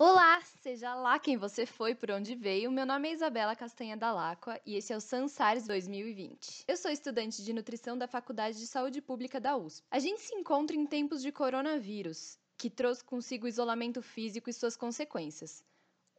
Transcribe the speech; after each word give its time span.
Olá, 0.00 0.40
seja 0.62 0.94
lá 0.94 1.18
quem 1.18 1.36
você 1.36 1.66
foi, 1.66 1.92
por 1.92 2.12
onde 2.12 2.36
veio. 2.36 2.70
Meu 2.70 2.86
nome 2.86 3.08
é 3.08 3.14
Isabela 3.14 3.56
Castanha 3.56 3.96
Dalacqua 3.96 4.60
e 4.64 4.76
esse 4.76 4.92
é 4.92 4.96
o 4.96 5.00
Sansares 5.00 5.66
2020. 5.66 6.66
Eu 6.68 6.76
sou 6.76 6.88
estudante 6.88 7.42
de 7.42 7.52
nutrição 7.52 7.98
da 7.98 8.06
Faculdade 8.06 8.60
de 8.60 8.66
Saúde 8.68 9.02
Pública 9.02 9.40
da 9.40 9.56
USP. 9.56 9.84
A 9.90 9.98
gente 9.98 10.20
se 10.20 10.32
encontra 10.36 10.76
em 10.76 10.86
tempos 10.86 11.20
de 11.20 11.32
coronavírus, 11.32 12.38
que 12.56 12.70
trouxe 12.70 13.02
consigo 13.02 13.46
o 13.46 13.48
isolamento 13.48 14.00
físico 14.00 14.48
e 14.48 14.52
suas 14.52 14.76
consequências. 14.76 15.64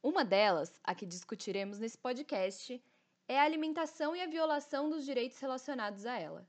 Uma 0.03 0.25
delas, 0.25 0.77
a 0.83 0.93
que 0.93 1.05
discutiremos 1.05 1.79
nesse 1.79 1.97
podcast, 1.97 2.83
é 3.29 3.39
a 3.39 3.45
alimentação 3.45 4.13
e 4.13 4.19
a 4.21 4.27
violação 4.27 4.89
dos 4.89 5.05
direitos 5.05 5.39
relacionados 5.39 6.05
a 6.05 6.19
ela. 6.19 6.45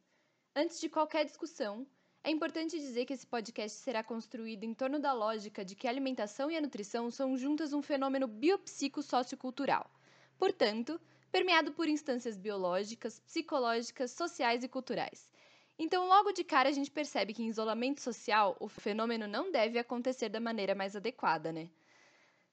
Antes 0.56 0.80
de 0.80 0.88
qualquer 0.88 1.24
discussão, 1.26 1.86
é 2.22 2.30
importante 2.30 2.78
dizer 2.78 3.06
que 3.06 3.14
esse 3.14 3.26
podcast 3.26 3.78
será 3.78 4.04
construído 4.04 4.64
em 4.64 4.74
torno 4.74 4.98
da 4.98 5.12
lógica 5.12 5.64
de 5.64 5.74
que 5.74 5.86
a 5.86 5.90
alimentação 5.90 6.50
e 6.50 6.56
a 6.56 6.60
nutrição 6.60 7.10
são 7.10 7.36
juntas 7.36 7.72
um 7.72 7.80
fenômeno 7.80 8.26
biopsico-sociocultural, 8.26 9.90
portanto, 10.38 11.00
permeado 11.32 11.72
por 11.72 11.88
instâncias 11.88 12.36
biológicas, 12.36 13.20
psicológicas, 13.20 14.10
sociais 14.10 14.62
e 14.62 14.68
culturais. 14.68 15.30
Então, 15.78 16.08
logo 16.08 16.30
de 16.32 16.44
cara, 16.44 16.68
a 16.68 16.72
gente 16.72 16.90
percebe 16.90 17.32
que 17.32 17.42
em 17.42 17.48
isolamento 17.48 18.02
social 18.02 18.54
o 18.60 18.68
fenômeno 18.68 19.26
não 19.26 19.50
deve 19.50 19.78
acontecer 19.78 20.28
da 20.28 20.38
maneira 20.38 20.74
mais 20.74 20.94
adequada, 20.94 21.50
né? 21.50 21.70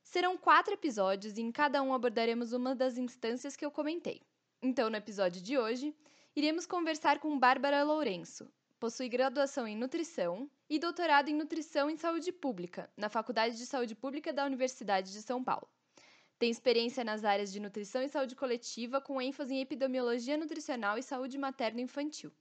Serão 0.01 0.37
quatro 0.37 0.73
episódios 0.75 1.37
e 1.37 1.41
em 1.41 1.51
cada 1.51 1.81
um 1.81 1.93
abordaremos 1.93 2.53
uma 2.53 2.73
das 2.73 2.97
instâncias 2.97 3.57
que 3.57 3.65
eu 3.65 3.71
comentei. 3.71 4.21
Então, 4.61 4.89
no 4.89 4.95
episódio 4.95 5.41
de 5.41 5.57
hoje, 5.57 5.93
iremos 6.33 6.65
conversar 6.65 7.19
com 7.19 7.37
Bárbara 7.37 7.83
Lourenço, 7.83 8.49
Possui 8.79 9.09
graduação 9.09 9.67
em 9.67 9.75
nutrição 9.75 10.47
e 10.69 10.77
doutorado 10.77 11.29
em 11.29 11.33
nutrição 11.33 11.89
em 11.89 11.97
saúde 11.97 12.31
pública, 12.31 12.87
na 12.95 13.09
Faculdade 13.09 13.57
de 13.57 13.65
Saúde 13.65 13.95
Pública 13.95 14.31
da 14.31 14.45
Universidade 14.45 15.11
de 15.11 15.23
São 15.23 15.43
Paulo. 15.43 15.67
Tem 16.37 16.51
experiência 16.51 17.03
nas 17.03 17.23
áreas 17.25 17.51
de 17.51 17.59
nutrição 17.59 18.03
e 18.03 18.07
saúde 18.07 18.35
coletiva, 18.35 19.01
com 19.01 19.19
ênfase 19.19 19.55
em 19.55 19.61
epidemiologia 19.61 20.37
nutricional 20.37 20.95
e 20.95 21.01
saúde 21.01 21.39
materno-infantil. 21.39 22.31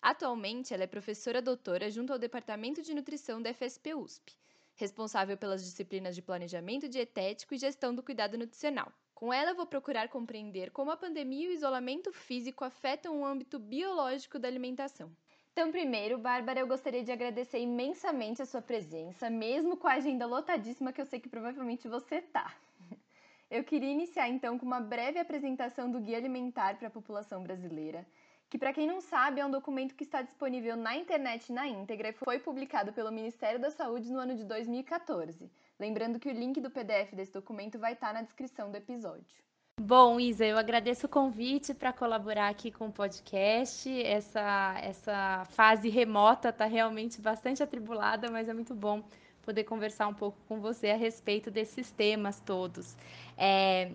Atualmente, 0.00 0.72
ela 0.72 0.84
é 0.84 0.86
professora 0.86 1.42
doutora 1.42 1.90
junto 1.90 2.12
ao 2.12 2.20
Departamento 2.20 2.80
de 2.80 2.94
Nutrição 2.94 3.42
da 3.42 3.52
FSP 3.52 3.92
USP, 3.92 4.36
responsável 4.76 5.36
pelas 5.36 5.64
disciplinas 5.64 6.14
de 6.14 6.22
planejamento 6.22 6.88
dietético 6.88 7.52
e 7.52 7.58
gestão 7.58 7.92
do 7.92 8.00
cuidado 8.00 8.38
nutricional. 8.38 8.92
Com 9.12 9.32
ela, 9.32 9.54
vou 9.54 9.66
procurar 9.66 10.08
compreender 10.08 10.70
como 10.70 10.92
a 10.92 10.96
pandemia 10.96 11.46
e 11.46 11.48
o 11.48 11.52
isolamento 11.52 12.12
físico 12.12 12.64
afetam 12.64 13.20
o 13.20 13.26
âmbito 13.26 13.58
biológico 13.58 14.38
da 14.38 14.46
alimentação. 14.46 15.10
Então, 15.52 15.72
primeiro, 15.72 16.16
Bárbara, 16.16 16.60
eu 16.60 16.66
gostaria 16.66 17.02
de 17.02 17.10
agradecer 17.10 17.58
imensamente 17.58 18.40
a 18.40 18.46
sua 18.46 18.62
presença, 18.62 19.28
mesmo 19.28 19.76
com 19.76 19.88
a 19.88 19.94
agenda 19.94 20.26
lotadíssima 20.26 20.92
que 20.92 21.00
eu 21.00 21.06
sei 21.06 21.18
que 21.20 21.28
provavelmente 21.28 21.88
você 21.88 22.22
tá. 22.22 22.54
Eu 23.50 23.64
queria 23.64 23.90
iniciar 23.90 24.28
então 24.28 24.56
com 24.56 24.64
uma 24.64 24.80
breve 24.80 25.18
apresentação 25.18 25.90
do 25.90 26.00
Guia 26.00 26.18
Alimentar 26.18 26.78
para 26.78 26.86
a 26.86 26.90
população 26.90 27.42
brasileira, 27.42 28.06
que 28.48 28.56
para 28.56 28.72
quem 28.72 28.86
não 28.86 29.00
sabe 29.00 29.40
é 29.40 29.46
um 29.46 29.50
documento 29.50 29.96
que 29.96 30.04
está 30.04 30.22
disponível 30.22 30.76
na 30.76 30.96
internet 30.96 31.52
na 31.52 31.66
íntegra 31.66 32.10
e 32.10 32.12
foi 32.12 32.38
publicado 32.38 32.92
pelo 32.92 33.10
Ministério 33.10 33.58
da 33.58 33.72
Saúde 33.72 34.12
no 34.12 34.20
ano 34.20 34.36
de 34.36 34.44
2014. 34.44 35.50
Lembrando 35.80 36.20
que 36.20 36.28
o 36.28 36.32
link 36.32 36.60
do 36.60 36.70
PDF 36.70 37.12
desse 37.12 37.32
documento 37.32 37.76
vai 37.76 37.94
estar 37.94 38.14
na 38.14 38.22
descrição 38.22 38.70
do 38.70 38.76
episódio. 38.76 39.49
Bom, 39.82 40.20
Isa, 40.20 40.44
eu 40.44 40.58
agradeço 40.58 41.06
o 41.06 41.08
convite 41.08 41.72
para 41.72 41.90
colaborar 41.90 42.50
aqui 42.50 42.70
com 42.70 42.88
o 42.88 42.92
podcast. 42.92 43.90
Essa, 44.02 44.78
essa 44.82 45.46
fase 45.52 45.88
remota 45.88 46.50
está 46.50 46.66
realmente 46.66 47.18
bastante 47.18 47.62
atribulada, 47.62 48.30
mas 48.30 48.46
é 48.46 48.52
muito 48.52 48.74
bom 48.74 49.02
poder 49.40 49.64
conversar 49.64 50.06
um 50.06 50.12
pouco 50.12 50.36
com 50.46 50.60
você 50.60 50.90
a 50.90 50.96
respeito 50.96 51.50
desses 51.50 51.90
temas 51.90 52.40
todos. 52.40 52.94
É, 53.38 53.92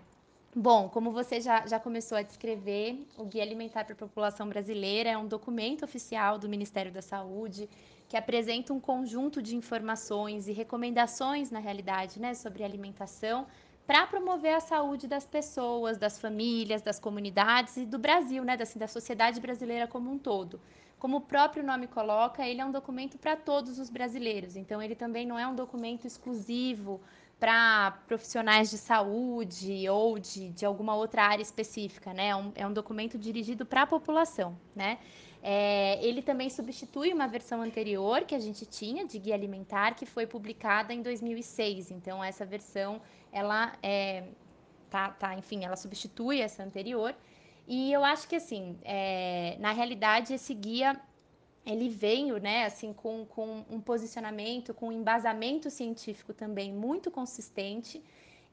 bom, 0.56 0.88
como 0.88 1.12
você 1.12 1.40
já, 1.40 1.64
já 1.68 1.78
começou 1.78 2.18
a 2.18 2.22
descrever, 2.22 3.06
o 3.16 3.24
Guia 3.24 3.44
Alimentar 3.44 3.84
para 3.84 3.94
a 3.94 3.96
População 3.96 4.48
Brasileira 4.48 5.10
é 5.10 5.16
um 5.16 5.28
documento 5.28 5.84
oficial 5.84 6.36
do 6.36 6.48
Ministério 6.48 6.90
da 6.90 7.00
Saúde 7.00 7.68
que 8.08 8.16
apresenta 8.16 8.72
um 8.72 8.80
conjunto 8.80 9.40
de 9.40 9.54
informações 9.54 10.48
e 10.48 10.52
recomendações, 10.52 11.50
na 11.50 11.60
realidade, 11.60 12.20
né, 12.20 12.34
sobre 12.34 12.64
alimentação 12.64 13.46
para 13.86 14.06
promover 14.06 14.54
a 14.54 14.60
saúde 14.60 15.06
das 15.06 15.24
pessoas, 15.24 15.96
das 15.96 16.18
famílias, 16.18 16.82
das 16.82 16.98
comunidades 16.98 17.76
e 17.76 17.86
do 17.86 17.98
Brasil, 17.98 18.44
né, 18.44 18.56
assim, 18.60 18.78
da 18.78 18.88
sociedade 18.88 19.40
brasileira 19.40 19.86
como 19.86 20.10
um 20.10 20.18
todo. 20.18 20.60
Como 20.98 21.18
o 21.18 21.20
próprio 21.20 21.62
nome 21.62 21.86
coloca, 21.86 22.46
ele 22.46 22.60
é 22.60 22.64
um 22.64 22.72
documento 22.72 23.18
para 23.18 23.36
todos 23.36 23.78
os 23.78 23.90
brasileiros, 23.90 24.56
então 24.56 24.82
ele 24.82 24.94
também 24.94 25.26
não 25.26 25.38
é 25.38 25.46
um 25.46 25.54
documento 25.54 26.06
exclusivo 26.06 27.00
para 27.38 27.90
profissionais 28.08 28.70
de 28.70 28.78
saúde 28.78 29.88
ou 29.90 30.18
de, 30.18 30.48
de 30.48 30.64
alguma 30.64 30.94
outra 30.94 31.22
área 31.22 31.42
específica, 31.42 32.14
né? 32.14 32.28
É 32.28 32.36
um, 32.36 32.52
é 32.54 32.66
um 32.66 32.72
documento 32.72 33.18
dirigido 33.18 33.66
para 33.66 33.82
a 33.82 33.86
população, 33.86 34.58
né? 34.74 34.98
É, 35.42 36.04
ele 36.04 36.22
também 36.22 36.48
substitui 36.48 37.12
uma 37.12 37.28
versão 37.28 37.60
anterior 37.62 38.22
que 38.22 38.34
a 38.34 38.38
gente 38.38 38.64
tinha 38.64 39.06
de 39.06 39.18
guia 39.18 39.34
alimentar, 39.34 39.94
que 39.94 40.06
foi 40.06 40.26
publicada 40.26 40.92
em 40.94 41.02
2006. 41.02 41.90
Então, 41.90 42.24
essa 42.24 42.44
versão, 42.44 43.00
ela 43.40 43.76
é, 43.82 44.24
tá, 44.88 45.10
tá, 45.10 45.34
enfim, 45.34 45.64
ela 45.64 45.76
substitui 45.76 46.40
essa 46.40 46.62
anterior. 46.62 47.14
E 47.68 47.92
eu 47.92 48.02
acho 48.04 48.26
que, 48.28 48.36
assim, 48.36 48.78
é, 48.82 49.56
na 49.60 49.72
realidade, 49.72 50.32
esse 50.32 50.54
guia 50.54 50.98
ele 51.66 51.88
veio, 51.88 52.38
né, 52.38 52.64
assim, 52.64 52.92
com, 52.92 53.26
com 53.26 53.64
um 53.68 53.80
posicionamento, 53.80 54.72
com 54.72 54.88
um 54.88 54.92
embasamento 54.92 55.68
científico 55.68 56.32
também 56.32 56.72
muito 56.72 57.10
consistente 57.10 58.02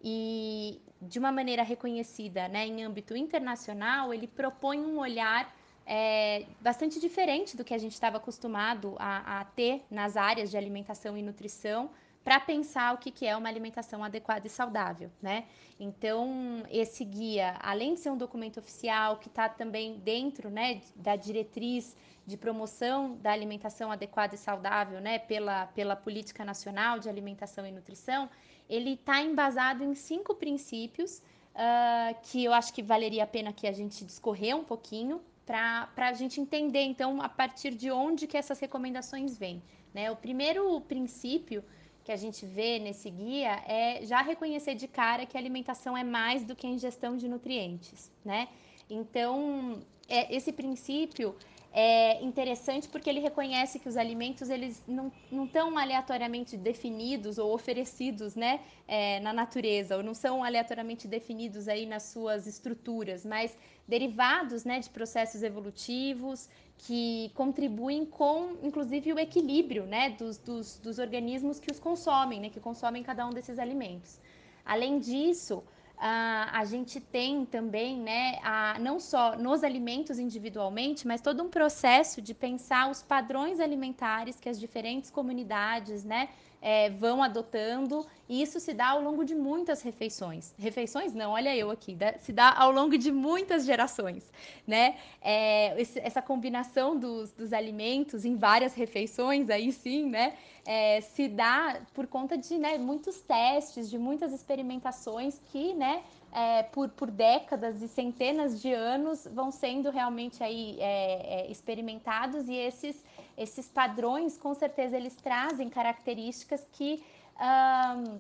e 0.04 0.82
de 1.00 1.20
uma 1.20 1.32
maneira 1.32 1.64
reconhecida, 1.64 2.48
né, 2.48 2.66
em 2.66 2.84
âmbito 2.84 3.16
internacional, 3.16 4.14
ele 4.14 4.28
propõe 4.28 4.80
um 4.80 4.98
olhar 4.98 5.56
é, 5.86 6.46
bastante 6.60 7.00
diferente 7.00 7.56
do 7.56 7.64
que 7.64 7.74
a 7.74 7.78
gente 7.78 7.94
estava 7.94 8.18
acostumado 8.18 8.96
a, 8.98 9.42
a, 9.42 9.46
ter 9.46 9.86
nas 9.92 10.18
áreas 10.18 10.50
de 10.50 10.58
alimentação 10.58 11.16
e 11.16 11.22
nutrição 11.22 11.92
para 12.24 12.40
pensar 12.40 12.94
o 12.94 12.98
que, 12.98 13.12
que 13.12 13.26
é 13.26 13.36
uma 13.36 13.50
alimentação 13.50 14.04
adequada 14.04 14.48
e 14.48 14.50
saudável, 14.50 15.12
né? 15.22 15.46
Então, 15.80 16.64
esse 16.70 17.04
guia, 17.04 17.58
além 17.60 17.96
de 17.96 18.00
ser 18.00 18.10
um 18.10 18.18
documento 18.18 18.60
oficial 18.60 19.18
que 19.18 19.28
está 19.28 19.50
também 19.50 20.00
dentro, 20.00 20.50
né, 20.50 20.82
da 20.96 21.16
diretriz 21.16 21.96
de 22.26 22.38
promoção 22.38 23.18
da 23.18 23.32
alimentação 23.32 23.92
adequada 23.92 24.36
e 24.36 24.38
saudável, 24.38 25.02
né, 25.02 25.20
pela, 25.20 25.68
pela 25.68 25.96
Política 25.96 26.46
Nacional 26.46 27.00
de 27.00 27.10
Alimentação 27.10 27.68
e 27.68 27.72
Nutrição, 27.72 28.30
ele 28.70 28.94
está 28.94 29.22
embasado 29.22 29.84
em 29.84 29.94
cinco 29.94 30.34
princípios 30.34 31.22
uh, 31.54 32.16
que 32.24 32.46
eu 32.46 32.54
acho 32.54 32.74
que 32.74 32.82
valeria 32.82 33.26
a 33.26 33.28
pena 33.28 33.52
que 33.52 33.68
a 33.68 33.74
gente 33.74 34.06
discorrer 34.06 34.56
um 34.56 34.64
pouquinho 34.64 35.22
para 35.46 35.90
a 35.98 36.14
gente 36.14 36.40
entender, 36.40 36.84
então, 36.84 37.22
a 37.22 37.28
partir 37.28 37.72
de 37.72 37.92
onde 37.92 38.26
que 38.26 38.38
essas 38.38 38.60
recomendações 38.62 39.38
vêm. 39.38 39.62
Né? 39.94 40.10
O 40.10 40.16
primeiro 40.16 40.80
princípio 40.82 41.62
que 42.04 42.12
a 42.12 42.16
gente 42.16 42.46
vê 42.46 42.80
nesse 42.80 43.10
guia 43.10 43.64
é 43.68 44.06
já 44.06 44.22
reconhecer 44.22 44.76
de 44.76 44.88
cara 44.88 45.26
que 45.26 45.38
a 45.38 45.40
alimentação 45.40 45.98
é 45.98 46.04
mais 46.04 46.44
do 46.44 46.56
que 46.56 46.68
a 46.68 46.70
ingestão 46.70 47.16
de 47.16 47.28
nutrientes, 47.28 48.12
né? 48.24 48.50
Então, 48.90 49.82
é, 50.10 50.36
esse 50.36 50.52
princípio 50.52 51.36
é 51.74 52.22
interessante 52.22 52.88
porque 52.88 53.10
ele 53.10 53.20
reconhece 53.20 53.80
que 53.80 53.90
os 53.90 53.98
alimentos 53.98 54.50
eles 54.52 54.84
não, 54.88 55.12
estão 55.44 55.76
aleatoriamente 55.76 56.56
definidos 56.56 57.40
ou 57.40 57.52
oferecidos 57.52 58.36
né, 58.36 58.60
é, 58.88 59.20
na 59.22 59.34
natureza, 59.34 59.98
ou 59.98 60.04
não 60.04 60.14
são 60.14 60.44
aleatoriamente 60.44 61.08
definidos 61.08 61.68
aí 61.68 61.88
nas 61.88 62.04
suas 62.04 62.46
estruturas, 62.46 63.26
mas 63.26 63.58
derivados 63.88 64.64
né, 64.64 64.80
de 64.80 64.90
processos 64.92 65.42
evolutivos 65.42 66.48
que 66.78 67.32
contribuem 67.34 68.06
com, 68.06 68.58
inclusive, 68.62 69.14
o 69.14 69.20
equilíbrio 69.20 69.86
né, 69.86 70.10
dos, 70.12 70.38
dos, 70.38 70.80
dos 70.80 71.00
organismos 71.00 71.60
que 71.60 71.72
os 71.72 71.80
consomem, 71.80 72.42
né, 72.42 72.50
que 72.50 72.60
consomem 72.60 73.02
cada 73.04 73.26
um 73.26 73.30
desses 73.30 73.58
alimentos. 73.60 74.20
Além 74.66 75.00
disso, 75.00 75.64
Uh, 75.94 76.50
a 76.52 76.66
gente 76.66 77.00
tem 77.00 77.46
também, 77.46 77.98
né, 77.98 78.38
a, 78.44 78.78
não 78.80 79.00
só 79.00 79.38
nos 79.38 79.64
alimentos 79.64 80.20
individualmente, 80.20 81.08
mas 81.08 81.22
todo 81.22 81.42
um 81.42 81.50
processo 81.50 82.22
de 82.22 82.34
pensar 82.34 82.90
os 82.90 83.02
padrões 83.02 83.60
alimentares 83.60 84.38
que 84.38 84.50
as 84.50 84.60
diferentes 84.60 85.10
comunidades, 85.10 86.04
né, 86.04 86.28
é, 86.64 86.90
vão 86.90 87.22
adotando, 87.22 88.08
e 88.30 88.42
isso 88.42 88.58
se 88.58 88.74
dá 88.74 88.88
ao 88.88 89.02
longo 89.02 89.26
de 89.26 89.36
muitas 89.36 89.82
refeições. 89.82 90.56
Refeições 90.58 91.14
não, 91.14 91.32
olha 91.32 91.54
eu 91.54 91.70
aqui, 91.70 91.98
se 92.20 92.32
dá 92.32 92.54
ao 92.58 92.72
longo 92.72 92.98
de 92.98 93.12
muitas 93.12 93.66
gerações, 93.66 94.32
né? 94.66 94.96
É, 95.22 95.76
essa 95.98 96.22
combinação 96.22 96.98
dos, 96.98 97.34
dos, 97.34 97.52
alimentos 97.52 98.24
em 98.24 98.38
várias 98.38 98.74
refeições, 98.76 99.50
aí 99.50 99.74
sim, 99.74 100.10
né? 100.10 100.36
É, 100.66 101.02
se 101.02 101.28
dá 101.28 101.82
por 101.94 102.08
conta 102.08 102.38
de 102.38 102.58
né, 102.58 102.78
muitos 102.78 103.20
testes, 103.20 103.90
de 103.90 103.98
muitas 103.98 104.32
experimentações 104.32 105.42
que, 105.52 105.74
né, 105.74 106.02
é, 106.32 106.64
por, 106.64 106.88
por, 106.88 107.12
décadas 107.12 107.82
e 107.82 107.90
centenas 107.90 108.62
de 108.62 108.72
anos 108.72 109.28
vão 109.34 109.52
sendo 109.52 109.92
realmente 109.92 110.42
aí 110.42 110.78
é, 110.80 111.42
é, 111.42 111.52
experimentados 111.52 112.48
e 112.48 112.56
esses 112.56 113.04
esses 113.38 113.68
padrões, 113.68 114.38
com 114.38 114.54
certeza, 114.54 114.98
eles 114.98 115.16
trazem 115.16 115.70
características 115.70 116.66
que 116.72 117.04
um, 117.40 118.20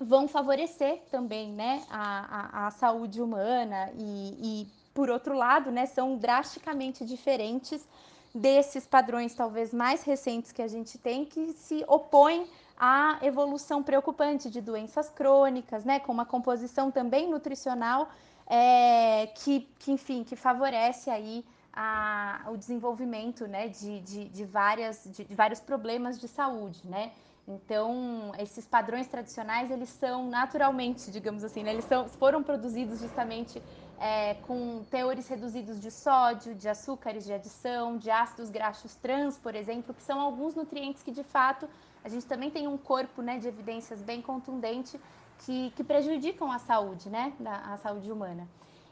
vão 0.00 0.28
favorecer 0.28 1.02
também 1.10 1.52
né, 1.52 1.84
a, 1.90 2.64
a, 2.64 2.66
a 2.66 2.70
saúde 2.70 3.20
humana 3.20 3.90
e, 3.96 4.62
e, 4.62 4.68
por 4.94 5.10
outro 5.10 5.34
lado, 5.36 5.70
né, 5.70 5.86
são 5.86 6.16
drasticamente 6.16 7.04
diferentes 7.04 7.86
desses 8.34 8.86
padrões 8.86 9.34
talvez 9.34 9.72
mais 9.72 10.02
recentes 10.02 10.52
que 10.52 10.62
a 10.62 10.68
gente 10.68 10.98
tem 10.98 11.24
que 11.24 11.52
se 11.54 11.84
opõem 11.88 12.46
à 12.78 13.18
evolução 13.22 13.82
preocupante 13.82 14.50
de 14.50 14.60
doenças 14.60 15.08
crônicas, 15.08 15.84
né, 15.84 15.98
com 15.98 16.12
uma 16.12 16.26
composição 16.26 16.90
também 16.90 17.28
nutricional 17.28 18.08
é, 18.46 19.26
que, 19.34 19.68
que, 19.78 19.92
enfim, 19.92 20.24
que 20.24 20.36
favorece 20.36 21.10
aí 21.10 21.44
a, 21.72 22.46
o 22.48 22.56
desenvolvimento 22.56 23.46
né, 23.46 23.68
de, 23.68 24.00
de, 24.00 24.28
de, 24.28 24.44
várias, 24.44 25.04
de, 25.04 25.24
de 25.24 25.34
vários 25.34 25.60
problemas 25.60 26.18
de 26.18 26.28
saúde, 26.28 26.80
né? 26.86 27.12
Então, 27.46 28.30
esses 28.38 28.66
padrões 28.66 29.08
tradicionais, 29.08 29.70
eles 29.70 29.88
são 29.88 30.28
naturalmente, 30.28 31.10
digamos 31.10 31.42
assim, 31.42 31.62
né? 31.62 31.72
eles 31.72 31.86
são, 31.86 32.06
foram 32.06 32.42
produzidos 32.42 33.00
justamente 33.00 33.62
é, 33.98 34.34
com 34.46 34.84
teores 34.90 35.26
reduzidos 35.28 35.80
de 35.80 35.90
sódio, 35.90 36.54
de 36.54 36.68
açúcares 36.68 37.24
de 37.24 37.32
adição, 37.32 37.96
de 37.96 38.10
ácidos 38.10 38.50
graxos 38.50 38.94
trans, 38.96 39.38
por 39.38 39.54
exemplo, 39.54 39.94
que 39.94 40.02
são 40.02 40.20
alguns 40.20 40.54
nutrientes 40.54 41.02
que, 41.02 41.10
de 41.10 41.24
fato, 41.24 41.66
a 42.04 42.08
gente 42.10 42.26
também 42.26 42.50
tem 42.50 42.68
um 42.68 42.76
corpo 42.76 43.22
né, 43.22 43.38
de 43.38 43.48
evidências 43.48 44.02
bem 44.02 44.20
contundente 44.20 45.00
que, 45.38 45.70
que 45.70 45.82
prejudicam 45.82 46.52
a 46.52 46.58
saúde, 46.58 47.08
né, 47.08 47.32
a 47.46 47.78
saúde 47.78 48.12
humana. 48.12 48.46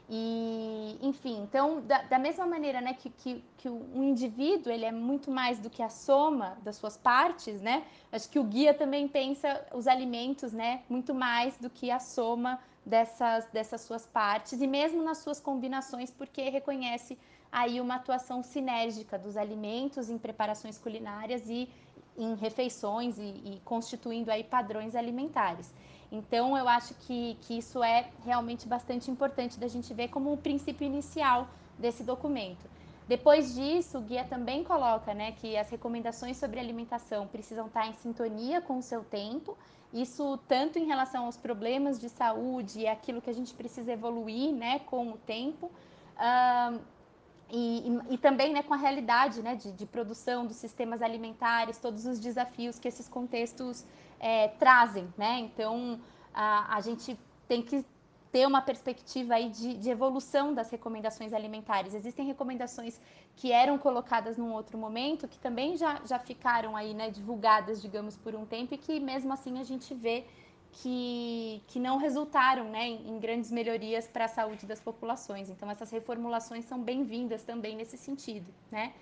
E, 0.09 0.97
enfim, 1.01 1.41
então, 1.41 1.81
da, 1.81 2.01
da 2.03 2.17
mesma 2.17 2.45
maneira 2.45 2.79
né, 2.79 2.93
que, 2.93 3.09
que, 3.09 3.43
que 3.57 3.67
um 3.67 4.03
indivíduo 4.03 4.71
ele 4.71 4.85
é 4.85 4.91
muito 4.91 5.29
mais 5.29 5.59
do 5.59 5.69
que 5.69 5.83
a 5.83 5.89
soma 5.89 6.57
das 6.63 6.77
suas 6.77 6.95
partes, 6.95 7.59
né? 7.61 7.83
Acho 8.09 8.29
que 8.29 8.39
o 8.39 8.43
guia 8.43 8.73
também 8.73 9.05
pensa 9.05 9.65
os 9.73 9.85
alimentos 9.85 10.53
né, 10.53 10.81
muito 10.89 11.13
mais 11.13 11.57
do 11.57 11.69
que 11.69 11.91
a 11.91 11.99
soma 11.99 12.57
dessas, 12.85 13.47
dessas 13.47 13.81
suas 13.81 14.05
partes, 14.05 14.61
e 14.61 14.67
mesmo 14.67 15.03
nas 15.03 15.17
suas 15.17 15.41
combinações, 15.41 16.09
porque 16.09 16.49
reconhece 16.49 17.17
aí 17.51 17.81
uma 17.81 17.95
atuação 17.95 18.41
sinérgica 18.41 19.19
dos 19.19 19.35
alimentos 19.35 20.09
em 20.09 20.17
preparações 20.17 20.77
culinárias 20.77 21.49
e 21.49 21.69
em 22.17 22.33
refeições 22.35 23.17
e, 23.17 23.21
e 23.21 23.61
constituindo 23.65 24.31
aí 24.31 24.43
padrões 24.43 24.95
alimentares. 24.95 25.69
Então, 26.11 26.57
eu 26.57 26.67
acho 26.67 26.93
que, 26.95 27.37
que 27.41 27.57
isso 27.57 27.83
é 27.83 28.09
realmente 28.23 28.67
bastante 28.67 29.11
importante 29.11 29.59
da 29.59 29.67
gente 29.67 29.93
ver 29.93 30.07
como 30.07 30.31
o 30.31 30.37
princípio 30.37 30.85
inicial 30.85 31.47
desse 31.77 32.03
documento. 32.03 32.65
Depois 33.07 33.55
disso, 33.55 33.99
o 33.99 34.01
guia 34.01 34.25
também 34.25 34.63
coloca 34.63 35.13
né, 35.13 35.31
que 35.31 35.55
as 35.55 35.69
recomendações 35.69 36.37
sobre 36.37 36.59
alimentação 36.59 37.25
precisam 37.25 37.67
estar 37.67 37.87
em 37.87 37.93
sintonia 37.93 38.59
com 38.59 38.77
o 38.77 38.81
seu 38.81 39.03
tempo, 39.03 39.57
isso 39.93 40.37
tanto 40.47 40.77
em 40.77 40.85
relação 40.85 41.25
aos 41.25 41.37
problemas 41.37 41.97
de 41.97 42.09
saúde 42.09 42.81
e 42.81 42.87
aquilo 42.87 43.21
que 43.21 43.29
a 43.29 43.33
gente 43.33 43.53
precisa 43.53 43.93
evoluir 43.93 44.53
né, 44.53 44.79
com 44.79 45.11
o 45.11 45.17
tempo, 45.17 45.67
uh, 46.17 46.79
e, 47.49 47.89
e, 48.09 48.13
e, 48.15 48.17
também 48.17 48.51
né, 48.51 48.61
com 48.61 48.73
a 48.73 48.77
realidade 48.77 49.41
né, 49.41 49.55
de, 49.55 49.71
de, 49.71 49.85
produção 49.85 50.45
dos 50.45 50.57
sistemas 50.57 51.01
alimentares, 51.01 51.77
todos 51.77 52.05
os 52.05 52.19
desafios 52.19 52.77
que 52.77 52.89
esses 52.89 53.07
contextos 53.07 53.85
é, 54.19 54.47
trazem, 54.49 55.11
né? 55.17 55.39
Então 55.39 55.99
a, 56.33 56.75
a, 56.75 56.81
gente 56.81 57.17
tem 57.47 57.61
que 57.61 57.85
ter 58.31 58.45
uma 58.45 58.61
perspectiva 58.61 59.35
aí 59.35 59.49
de, 59.49 59.75
de, 59.75 59.89
evolução 59.89 60.53
das 60.53 60.69
recomendações 60.69 61.33
alimentares. 61.33 61.93
Existem 61.93 62.25
recomendações 62.25 62.99
que 63.35 63.51
eram 63.51 63.77
colocadas 63.77 64.37
num 64.37 64.51
outro 64.51 64.77
momento, 64.77 65.27
que 65.27 65.39
também 65.39 65.77
já, 65.77 66.01
já 66.05 66.19
ficaram 66.19 66.75
aí, 66.75 66.93
né, 66.93 67.09
divulgadas, 67.09 67.81
digamos, 67.81 68.17
por 68.17 68.35
um 68.35 68.45
tempo, 68.45 68.73
e 68.73 68.77
que 68.77 68.99
mesmo 68.99 69.31
assim 69.31 69.59
a 69.59 69.63
gente 69.63 69.93
vê 69.93 70.25
que, 70.71 71.61
que 71.67 71.79
não 71.79 71.97
resultaram 71.97 72.65
né, 72.65 72.87
em, 72.87 73.19
grandes 73.19 73.51
melhorias 73.51 74.07
para 74.07 74.25
a 74.25 74.27
saúde 74.27 74.65
das 74.65 74.79
populações. 74.79 75.49
Então 75.49 75.69
essas 75.69 75.89
reformulações 75.89 76.65
são 76.65 76.79
bem-vindas 76.79 77.43
também 77.43 77.75
nesse 77.75 77.97
sentido. 77.97 78.53
Né? 78.71 78.93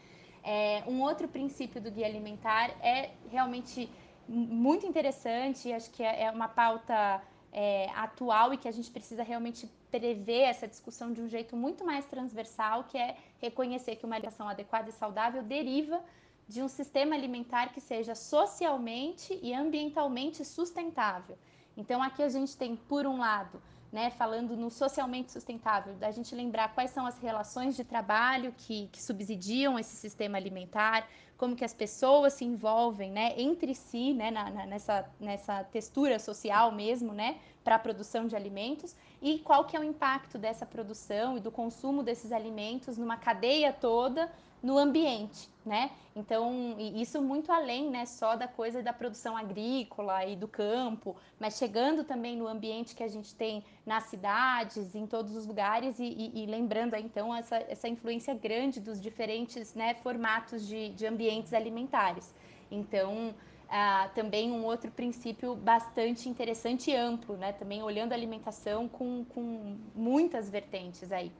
É, 0.44 0.84
um 0.88 1.02
outro 1.02 1.28
princípio 1.28 1.82
do 1.82 1.92
guia 1.92 2.06
alimentar 2.06 2.70
é 2.82 3.12
realmente 3.30 3.90
muito 4.28 4.86
interessante, 4.86 5.72
acho 5.72 5.90
que 5.92 6.04
é, 6.04 6.24
é 6.24 6.32
uma 6.32 6.48
pauta 6.48 7.22
é, 7.52 7.90
atual 7.96 8.54
e 8.54 8.58
que 8.58 8.68
a 8.68 8.72
gente 8.72 8.92
precisa 8.92 9.24
realmente 9.24 9.70
prever 9.90 10.42
essa 10.42 10.68
discussão 10.68 11.14
de 11.14 11.22
um 11.22 11.30
jeito 11.30 11.56
muito 11.56 11.86
mais 11.86 12.06
transversal, 12.06 12.84
que 12.84 12.98
é 12.98 13.16
reconhecer 13.40 13.96
que 13.96 14.06
uma 14.06 14.16
alimentação 14.16 14.48
adequada 14.48 14.90
e 14.90 14.94
saudável 14.94 15.42
deriva 15.42 16.02
de 16.48 16.62
um 16.62 16.68
sistema 16.68 17.16
alimentar 17.16 17.70
que 17.74 17.80
seja 17.80 18.14
socialmente 18.14 19.40
e 19.42 19.54
ambientalmente 19.54 20.44
sustentável. 20.44 21.38
Então 21.78 22.02
aqui 22.04 22.22
a 22.22 22.30
gente 22.30 22.56
tem, 22.56 22.76
por 22.76 23.06
um 23.06 23.18
lado, 23.18 23.62
né, 23.92 24.10
falando 24.12 24.56
no 24.58 24.70
socialmente 24.70 25.32
sustentável, 25.32 25.94
da 25.96 26.12
gente 26.12 26.36
lembrar 26.36 26.74
quais 26.74 26.92
são 26.92 27.06
as 27.06 27.18
relações 27.20 27.76
de 27.76 27.84
trabalho 27.84 28.54
que, 28.58 28.88
que 28.88 29.02
subsidiam 29.02 29.80
esse 29.80 29.96
sistema 29.96 30.38
alimentar, 30.38 31.08
como 31.38 31.56
que 31.56 31.66
as 31.66 31.74
pessoas 31.74 32.34
se 32.34 32.46
envolvem 32.46 33.12
né, 33.12 33.34
entre 33.38 33.76
si, 33.76 34.14
né, 34.14 34.32
na, 34.32 34.50
na, 34.50 34.66
nessa, 34.66 35.06
nessa 35.20 35.64
textura 35.66 36.18
social 36.20 36.72
mesmo, 36.72 37.14
né, 37.14 37.38
para 37.64 37.76
a 37.76 37.80
produção 37.80 38.28
de 38.28 38.36
alimentos, 38.36 38.96
e 39.22 39.40
qual 39.40 39.66
que 39.66 39.76
é 39.76 39.80
o 39.80 39.84
impacto 39.84 40.38
dessa 40.38 40.66
produção 40.66 41.38
e 41.38 41.40
do 41.40 41.52
consumo 41.52 42.04
desses 42.04 42.32
alimentos 42.32 42.98
numa 42.98 43.18
cadeia 43.18 43.74
toda 43.74 44.32
no 44.66 44.80
ambiente, 44.80 45.48
né? 45.64 45.92
Então, 46.16 46.76
isso 46.80 47.22
muito 47.22 47.52
além, 47.52 47.88
né, 47.88 48.04
só 48.08 48.36
da 48.36 48.48
coisa 48.48 48.82
da 48.82 48.92
produção 48.92 49.38
agrícola 49.38 50.26
e 50.26 50.36
do 50.36 50.48
campo, 50.48 51.16
mas 51.40 51.60
chegando 51.60 52.04
também 52.04 52.36
no 52.36 52.48
ambiente 52.48 52.96
que 52.96 53.04
a 53.04 53.08
gente 53.08 53.36
tem 53.36 53.64
nas 53.86 54.06
cidades, 54.06 54.96
em 54.96 55.06
todos 55.06 55.36
os 55.36 55.46
lugares, 55.46 56.00
e, 56.00 56.06
e, 56.06 56.44
e 56.44 56.46
lembrando 56.48 56.96
então 56.96 57.36
essa, 57.36 57.58
essa 57.58 57.88
influência 57.88 58.34
grande 58.34 58.80
dos 58.80 59.00
diferentes 59.00 59.76
né, 59.76 59.94
formatos 59.94 60.68
de, 60.68 60.90
de 60.90 61.06
ambientes 61.06 61.54
alimentares. 61.54 62.34
Então, 62.72 63.36
ah, 63.70 64.10
também 64.16 64.52
um 64.52 64.66
outro 64.66 64.90
princípio 64.90 65.56
bastante 65.56 66.28
interessante 66.28 66.90
e 66.90 66.96
amplo, 66.96 67.38
né? 67.38 67.52
Também 67.54 67.84
olhando 67.84 68.14
a 68.14 68.16
alimentação 68.16 68.88
com, 68.88 69.26
com 69.26 69.78
muitas 69.94 70.50
vertentes 70.50 71.12
aí. 71.12 71.32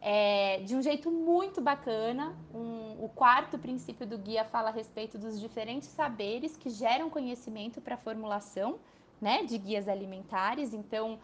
É, 0.00 0.60
de 0.64 0.76
um 0.76 0.82
jeito 0.82 1.10
muito 1.10 1.60
bacana. 1.60 2.36
Um, 2.54 3.04
o 3.04 3.08
quarto 3.08 3.58
princípio 3.58 4.06
do 4.06 4.16
guia 4.16 4.44
fala 4.44 4.68
a 4.68 4.72
respeito 4.72 5.18
dos 5.18 5.40
diferentes 5.40 5.88
saberes 5.88 6.56
que 6.56 6.70
geram 6.70 7.10
conhecimento 7.10 7.80
para 7.80 7.94
a 7.94 7.98
formulação 7.98 8.78
né, 9.20 9.42
de 9.44 9.58
guias 9.58 9.88
alimentares. 9.88 10.72
Então, 10.72 11.18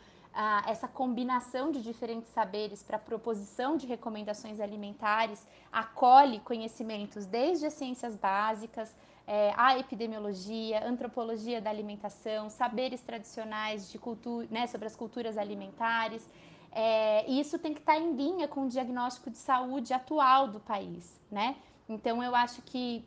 essa 0.67 0.89
combinação 0.89 1.71
de 1.71 1.81
diferentes 1.81 2.29
saberes 2.31 2.83
para 2.83 2.97
a 2.97 3.01
proposição 3.01 3.77
de 3.77 3.87
recomendações 3.87 4.59
alimentares 4.59 5.47
acolhe 5.71 6.41
conhecimentos 6.41 7.25
desde 7.25 7.67
as 7.67 7.75
ciências 7.75 8.17
básicas, 8.17 8.95
é, 9.27 9.55
a 9.57 9.79
epidemiologia, 9.79 10.85
antropologia 10.87 11.61
da 11.61 11.71
alimentação, 11.71 12.51
saberes 12.51 13.01
tradicionais 13.01 13.91
de 13.91 13.99
cultura, 13.99 14.47
né, 14.51 14.67
sobre 14.67 14.87
as 14.87 14.97
culturas 14.97 15.39
alimentares. 15.39 16.29
É, 16.75 17.25
e 17.31 17.39
isso 17.39 17.57
tem 17.57 17.73
que 17.73 17.79
estar 17.79 17.95
tá 17.95 18.01
em 18.01 18.15
linha 18.17 18.49
com 18.49 18.65
o 18.65 18.69
diagnóstico 18.69 19.31
de 19.31 19.39
saúde 19.39 19.95
atual 19.95 20.49
do 20.49 20.59
país, 20.59 21.21
né? 21.31 21.57
Então 21.89 22.21
eu 22.21 22.35
acho 22.35 22.61
que, 22.63 23.05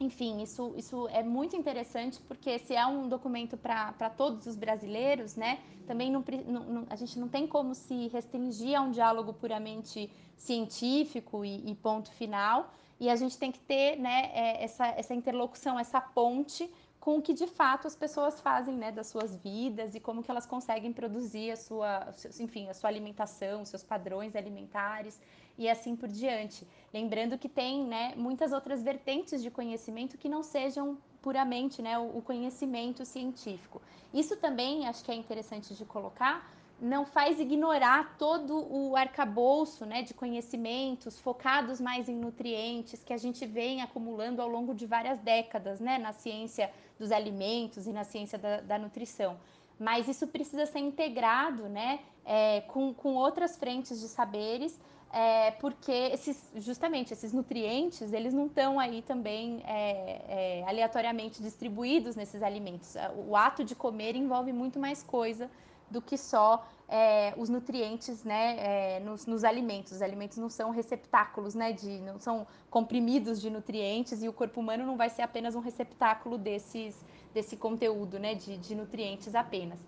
enfim, 0.00 0.42
isso, 0.42 0.74
isso 0.76 1.06
é 1.08 1.22
muito 1.22 1.54
interessante 1.54 2.20
porque 2.26 2.58
se 2.58 2.74
é 2.74 2.84
um 2.84 3.08
documento 3.08 3.56
para 3.56 4.10
todos 4.10 4.46
os 4.46 4.56
brasileiros, 4.56 5.36
né? 5.36 5.60
Também 5.86 6.10
não, 6.10 6.24
não, 6.48 6.86
a 6.90 6.96
gente 6.96 7.16
não 7.16 7.28
tem 7.28 7.46
como 7.46 7.76
se 7.76 8.08
restringir 8.08 8.76
a 8.76 8.82
um 8.82 8.90
diálogo 8.90 9.32
puramente 9.32 10.10
científico 10.36 11.44
e, 11.44 11.70
e 11.70 11.74
ponto 11.76 12.10
final. 12.10 12.72
E 12.98 13.08
a 13.08 13.14
gente 13.14 13.38
tem 13.38 13.52
que 13.52 13.60
ter 13.60 13.96
né, 13.98 14.30
é, 14.32 14.64
essa, 14.64 14.86
essa 14.88 15.14
interlocução, 15.14 15.78
essa 15.78 16.00
ponte 16.00 16.68
com 17.06 17.18
o 17.18 17.22
que 17.22 17.32
de 17.32 17.46
fato 17.46 17.86
as 17.86 17.94
pessoas 17.94 18.40
fazem 18.40 18.74
né, 18.74 18.90
das 18.90 19.06
suas 19.06 19.36
vidas 19.36 19.94
e 19.94 20.00
como 20.00 20.24
que 20.24 20.28
elas 20.28 20.44
conseguem 20.44 20.92
produzir 20.92 21.52
a 21.52 21.56
sua, 21.56 22.12
enfim, 22.40 22.68
a 22.68 22.74
sua 22.74 22.90
alimentação, 22.90 23.64
seus 23.64 23.84
padrões 23.84 24.34
alimentares 24.34 25.20
e 25.56 25.68
assim 25.68 25.94
por 25.94 26.08
diante. 26.08 26.66
Lembrando 26.92 27.38
que 27.38 27.48
tem 27.48 27.84
né, 27.84 28.12
muitas 28.16 28.50
outras 28.50 28.82
vertentes 28.82 29.40
de 29.40 29.52
conhecimento 29.52 30.18
que 30.18 30.28
não 30.28 30.42
sejam 30.42 30.98
puramente 31.22 31.80
né, 31.80 31.96
o 31.96 32.20
conhecimento 32.22 33.06
científico. 33.06 33.80
Isso 34.12 34.36
também 34.38 34.88
acho 34.88 35.04
que 35.04 35.12
é 35.12 35.14
interessante 35.14 35.76
de 35.76 35.84
colocar, 35.84 36.50
não 36.80 37.06
faz 37.06 37.38
ignorar 37.40 38.16
todo 38.18 38.66
o 38.70 38.96
arcabouço 38.96 39.86
né, 39.86 40.02
de 40.02 40.12
conhecimentos 40.12 41.20
focados 41.20 41.80
mais 41.80 42.08
em 42.08 42.16
nutrientes 42.16 43.02
que 43.04 43.12
a 43.12 43.16
gente 43.16 43.46
vem 43.46 43.80
acumulando 43.80 44.42
ao 44.42 44.48
longo 44.48 44.74
de 44.74 44.86
várias 44.86 45.20
décadas 45.20 45.78
né, 45.78 45.98
na 45.98 46.12
ciência 46.12 46.68
dos 46.98 47.12
alimentos 47.12 47.86
e 47.86 47.92
na 47.92 48.04
ciência 48.04 48.38
da, 48.38 48.60
da 48.60 48.78
nutrição. 48.78 49.36
Mas 49.78 50.08
isso 50.08 50.26
precisa 50.26 50.64
ser 50.66 50.78
integrado 50.78 51.68
né, 51.68 52.00
é, 52.24 52.62
com, 52.62 52.94
com 52.94 53.14
outras 53.14 53.56
frentes 53.56 54.00
de 54.00 54.08
saberes 54.08 54.78
é, 55.12 55.52
porque 55.52 55.92
esses, 55.92 56.50
justamente 56.56 57.12
esses 57.12 57.32
nutrientes 57.32 58.12
eles 58.12 58.34
não 58.34 58.46
estão 58.46 58.78
aí 58.78 59.02
também 59.02 59.62
é, 59.64 60.60
é, 60.60 60.64
aleatoriamente 60.68 61.42
distribuídos 61.42 62.16
nesses 62.16 62.42
alimentos. 62.42 62.96
O 63.26 63.36
ato 63.36 63.64
de 63.64 63.74
comer 63.74 64.16
envolve 64.16 64.52
muito 64.52 64.78
mais 64.78 65.02
coisa 65.02 65.50
do 65.90 66.02
que 66.02 66.16
só 66.18 66.66
é, 66.88 67.34
os 67.36 67.48
nutrientes 67.48 68.24
né, 68.24 68.56
é, 68.58 69.00
nos, 69.00 69.26
nos, 69.26 69.44
alimentos. 69.44 69.92
Os 69.92 70.02
alimentos 70.02 70.38
não 70.38 70.48
são 70.48 70.70
receptáculos, 70.70 71.54
né, 71.54 71.72
de, 71.72 71.98
não 72.00 72.18
são 72.18 72.46
comprimidos 72.70 73.40
de 73.40 73.50
nutrientes 73.50 74.22
e 74.22 74.28
o 74.28 74.32
corpo 74.32 74.60
humano 74.60 74.86
não 74.86 74.96
vai 74.96 75.10
ser 75.10 75.22
apenas 75.22 75.54
um 75.54 75.60
receptáculo 75.60 76.38
desses, 76.38 77.04
desse 77.34 77.56
conteúdo 77.56 78.18
né, 78.18 78.34
de, 78.34 78.56
de 78.56 78.74
nutrientes 78.74 79.34
apenas. 79.34 79.78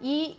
E 0.00 0.38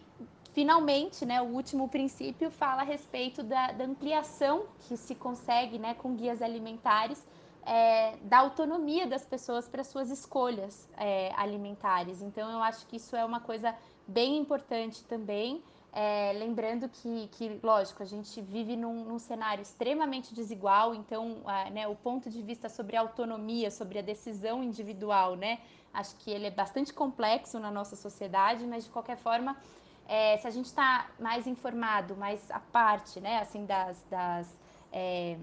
finalmente, 0.53 1.25
né, 1.25 1.41
o 1.41 1.45
último 1.45 1.87
princípio 1.89 2.51
fala 2.51 2.81
a 2.81 2.85
respeito 2.85 3.41
da, 3.41 3.71
da 3.71 3.85
ampliação 3.85 4.65
que 4.81 4.95
se 4.95 5.15
consegue 5.15 5.79
né, 5.79 5.95
com 5.95 6.15
guias 6.15 6.41
alimentares 6.41 7.25
é, 7.65 8.17
da 8.23 8.39
autonomia 8.39 9.07
das 9.07 9.25
pessoas 9.25 9.67
para 9.67 9.83
suas 9.83 10.09
escolhas 10.09 10.87
é, 10.97 11.31
alimentares. 11.35 12.21
Então, 12.21 12.51
eu 12.51 12.61
acho 12.61 12.85
que 12.87 12.97
isso 12.97 13.15
é 13.15 13.23
uma 13.23 13.39
coisa 13.39 13.73
bem 14.07 14.37
importante 14.37 15.03
também. 15.05 15.61
É, 15.95 16.33
lembrando 16.33 16.89
que, 16.89 17.27
que, 17.33 17.59
lógico, 17.61 18.01
a 18.01 18.05
gente 18.05 18.41
vive 18.41 18.75
num, 18.75 19.05
num 19.05 19.19
cenário 19.19 19.61
extremamente 19.61 20.33
desigual, 20.33 20.95
então 20.95 21.37
né, 21.71 21.87
o 21.87 21.95
ponto 21.95 22.31
de 22.31 22.41
vista 22.41 22.67
sobre 22.67 22.97
a 22.97 23.01
autonomia, 23.01 23.69
sobre 23.69 23.99
a 23.99 24.01
decisão 24.01 24.63
individual, 24.63 25.35
né, 25.35 25.59
acho 25.93 26.15
que 26.15 26.31
ele 26.31 26.47
é 26.47 26.51
bastante 26.51 26.91
complexo 26.91 27.59
na 27.59 27.69
nossa 27.69 27.95
sociedade, 27.95 28.65
mas 28.65 28.85
de 28.85 28.89
qualquer 28.89 29.17
forma, 29.17 29.55
é, 30.07 30.35
se 30.37 30.47
a 30.47 30.49
gente 30.49 30.65
está 30.65 31.11
mais 31.19 31.45
informado, 31.45 32.15
mais 32.15 32.49
à 32.49 32.59
parte, 32.59 33.19
né, 33.19 33.39
assim, 33.39 33.63
das, 33.67 34.03
das, 34.09 34.47
é, 34.91 35.37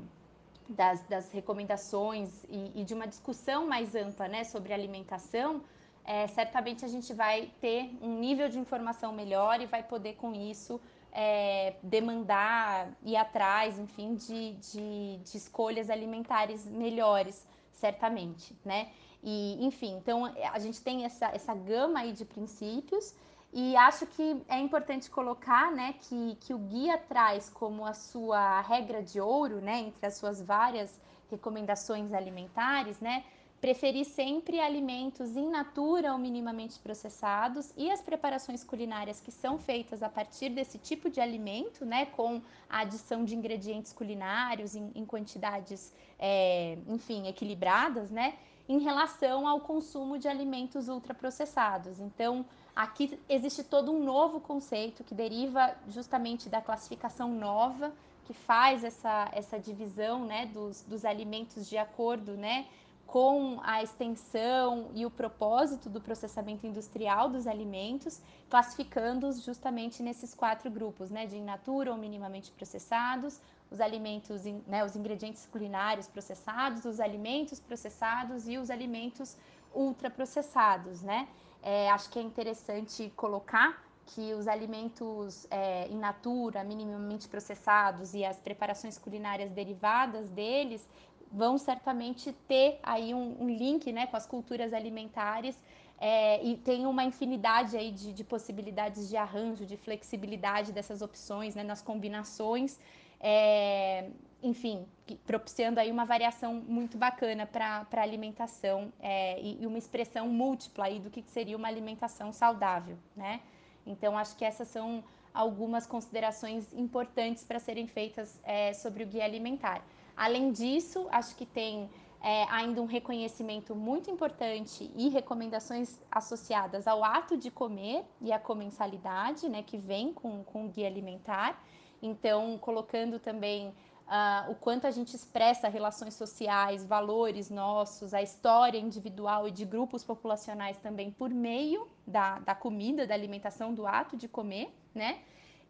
das, 0.68 1.00
das 1.02 1.32
recomendações 1.32 2.42
e, 2.48 2.72
e, 2.74 2.84
de 2.84 2.92
uma 2.92 3.06
discussão 3.06 3.68
mais 3.68 3.94
ampla, 3.94 4.26
né, 4.26 4.42
sobre 4.42 4.72
alimentação, 4.72 5.62
é, 6.04 6.26
certamente 6.26 6.85
a 6.85 6.88
gente 6.88 7.12
vai 7.12 7.50
ter 7.61 7.97
um 8.02 8.19
nível 8.19 8.49
de 8.49 8.59
informação 8.59 9.12
melhor 9.12 9.61
e 9.61 9.66
vai 9.66 9.83
poder, 9.83 10.14
com 10.14 10.35
isso, 10.35 10.80
é, 11.12 11.75
demandar, 11.83 12.90
ir 13.02 13.16
atrás, 13.16 13.78
enfim, 13.78 14.14
de, 14.14 14.52
de, 14.54 15.19
de, 15.19 15.37
escolhas 15.37 15.90
alimentares 15.90 16.64
melhores, 16.66 17.47
certamente, 17.73 18.57
né? 18.64 18.90
E, 19.23 19.64
enfim, 19.64 19.97
então 19.97 20.25
a 20.25 20.59
gente 20.59 20.80
tem 20.80 21.04
essa, 21.04 21.26
essa 21.26 21.54
gama 21.54 22.00
aí 22.00 22.12
de 22.12 22.25
princípios 22.25 23.14
e 23.52 23.76
acho 23.76 24.07
que 24.07 24.42
é 24.49 24.59
importante 24.59 25.11
colocar, 25.11 25.73
né, 25.73 25.95
que, 26.00 26.37
que 26.40 26.54
o 26.54 26.59
guia 26.59 26.97
traz 26.97 27.50
como 27.50 27.85
a 27.85 27.92
sua 27.92 28.61
regra 28.61 29.02
de 29.02 29.21
ouro, 29.21 29.61
né, 29.61 29.80
entre 29.80 30.07
as 30.07 30.14
suas 30.14 30.40
várias 30.40 31.00
recomendações 31.30 32.12
alimentares, 32.12 33.00
né, 33.00 33.25
Preferir 33.60 34.06
sempre 34.06 34.58
alimentos 34.58 35.36
in 35.36 35.50
natura 35.50 36.12
ou 36.12 36.18
minimamente 36.18 36.78
processados 36.78 37.70
e 37.76 37.90
as 37.90 38.00
preparações 38.00 38.64
culinárias 38.64 39.20
que 39.20 39.30
são 39.30 39.58
feitas 39.58 40.02
a 40.02 40.08
partir 40.08 40.48
desse 40.48 40.78
tipo 40.78 41.10
de 41.10 41.20
alimento, 41.20 41.84
né, 41.84 42.06
com 42.06 42.40
a 42.70 42.78
adição 42.78 43.22
de 43.22 43.36
ingredientes 43.36 43.92
culinários 43.92 44.74
em, 44.74 44.90
em 44.94 45.04
quantidades, 45.04 45.92
é, 46.18 46.78
enfim, 46.88 47.28
equilibradas, 47.28 48.10
né, 48.10 48.38
em 48.66 48.78
relação 48.78 49.46
ao 49.46 49.60
consumo 49.60 50.16
de 50.16 50.26
alimentos 50.26 50.88
ultraprocessados. 50.88 52.00
Então, 52.00 52.46
aqui 52.74 53.20
existe 53.28 53.62
todo 53.62 53.92
um 53.92 54.02
novo 54.02 54.40
conceito 54.40 55.04
que 55.04 55.14
deriva 55.14 55.76
justamente 55.88 56.48
da 56.48 56.62
classificação 56.62 57.28
nova 57.28 57.92
que 58.24 58.32
faz 58.32 58.84
essa, 58.84 59.28
essa 59.32 59.58
divisão, 59.58 60.24
né, 60.24 60.46
dos, 60.46 60.82
dos 60.82 61.04
alimentos 61.04 61.68
de 61.68 61.76
acordo, 61.76 62.36
né, 62.36 62.64
com 63.10 63.58
a 63.64 63.82
extensão 63.82 64.88
e 64.94 65.04
o 65.04 65.10
propósito 65.10 65.90
do 65.90 66.00
processamento 66.00 66.64
industrial 66.64 67.28
dos 67.28 67.44
alimentos, 67.44 68.22
classificando-os 68.48 69.42
justamente 69.42 70.00
nesses 70.00 70.32
quatro 70.32 70.70
grupos, 70.70 71.10
né, 71.10 71.26
de 71.26 71.36
in 71.36 71.42
natura 71.42 71.90
ou 71.90 71.98
minimamente 71.98 72.52
processados, 72.52 73.40
os 73.68 73.80
alimentos, 73.80 74.44
né, 74.64 74.84
os 74.84 74.94
ingredientes 74.94 75.44
culinários 75.46 76.06
processados, 76.06 76.84
os 76.84 77.00
alimentos 77.00 77.58
processados 77.58 78.46
e 78.46 78.56
os 78.56 78.70
alimentos 78.70 79.36
ultraprocessados, 79.74 81.02
né? 81.02 81.26
É, 81.64 81.90
acho 81.90 82.08
que 82.10 82.18
é 82.18 82.22
interessante 82.22 83.12
colocar 83.16 83.82
que 84.06 84.34
os 84.34 84.48
alimentos 84.48 85.46
é, 85.50 85.88
in 85.88 85.98
natura, 85.98 86.64
minimamente 86.64 87.28
processados 87.28 88.14
e 88.14 88.24
as 88.24 88.36
preparações 88.38 88.98
culinárias 88.98 89.50
derivadas 89.50 90.28
deles, 90.30 90.88
vão 91.30 91.56
certamente 91.58 92.32
ter 92.49 92.78
aí 92.82 93.14
um, 93.14 93.37
um 93.42 93.49
link 93.49 93.92
né, 93.92 94.06
com 94.06 94.16
as 94.16 94.26
culturas 94.26 94.72
alimentares 94.72 95.56
é, 96.00 96.42
e 96.42 96.56
tem 96.56 96.87
uma 96.87 97.04
infinidade 97.04 97.76
aí 97.76 97.92
de, 97.92 98.12
de, 98.12 98.25
possibilidades 98.25 99.08
de 99.08 99.16
arranjo, 99.16 99.66
de 99.66 99.76
flexibilidade 99.76 100.72
dessas 100.72 101.02
opções, 101.02 101.54
né, 101.54 101.62
nas 101.62 101.82
combinações, 101.82 102.80
é, 103.20 104.08
enfim, 104.42 104.87
propiciando 105.26 105.78
aí 105.78 105.90
uma 105.90 106.06
variação 106.06 106.54
muito 106.54 106.96
bacana 106.96 107.46
para 107.46 107.87
a 107.92 108.00
alimentação 108.00 108.90
é, 108.99 109.38
e, 109.40 109.62
e, 109.62 109.66
uma 109.66 109.76
expressão 109.76 110.26
múltipla 110.28 110.87
aí 110.87 110.99
do 110.99 111.10
que 111.10 111.22
seria 111.22 111.56
uma 111.56 111.68
alimentação 111.68 112.32
saudável, 112.32 112.96
né? 113.14 113.40
Então, 113.87 114.16
acho 114.16 114.34
que 114.37 114.44
essas 114.44 114.68
são 114.68 115.04
algumas 115.34 115.87
considerações 115.87 116.72
importantes 116.72 117.44
para 117.44 117.58
serem 117.58 117.87
feitas 117.87 118.38
é, 118.42 118.72
sobre 118.72 119.04
o 119.04 119.06
guia 119.06 119.25
alimentar. 119.25 119.82
Além 120.20 120.52
disso, 120.52 121.08
acho 121.10 121.34
que 121.34 121.46
tem 121.46 121.88
é, 122.20 122.44
ainda 122.50 122.82
um 122.82 122.84
reconhecimento 122.84 123.74
muito 123.74 124.10
importante 124.10 124.90
e 124.94 125.08
recomendações 125.08 125.98
associadas 126.12 126.86
ao 126.86 127.02
ato 127.02 127.38
de 127.38 127.50
comer 127.50 128.04
e 128.20 128.30
à 128.30 128.38
comensalidade, 128.38 129.48
né, 129.48 129.62
que 129.62 129.78
vem 129.78 130.12
com, 130.12 130.44
com 130.44 130.66
o 130.66 130.68
guia 130.68 130.86
alimentar. 130.86 131.64
Então, 132.02 132.58
colocando 132.58 133.18
também 133.18 133.68
uh, 133.68 134.50
o 134.50 134.54
quanto 134.56 134.86
a 134.86 134.90
gente 134.90 135.16
expressa 135.16 135.68
relações 135.68 136.12
sociais, 136.12 136.84
valores 136.84 137.48
nossos, 137.48 138.12
a 138.12 138.20
história 138.20 138.76
individual 138.76 139.48
e 139.48 139.50
de 139.50 139.64
grupos 139.64 140.04
populacionais 140.04 140.76
também 140.76 141.10
por 141.10 141.30
meio 141.30 141.88
da, 142.06 142.40
da 142.40 142.54
comida, 142.54 143.06
da 143.06 143.14
alimentação, 143.14 143.72
do 143.72 143.86
ato 143.86 144.18
de 144.18 144.28
comer, 144.28 144.70
né? 144.94 145.20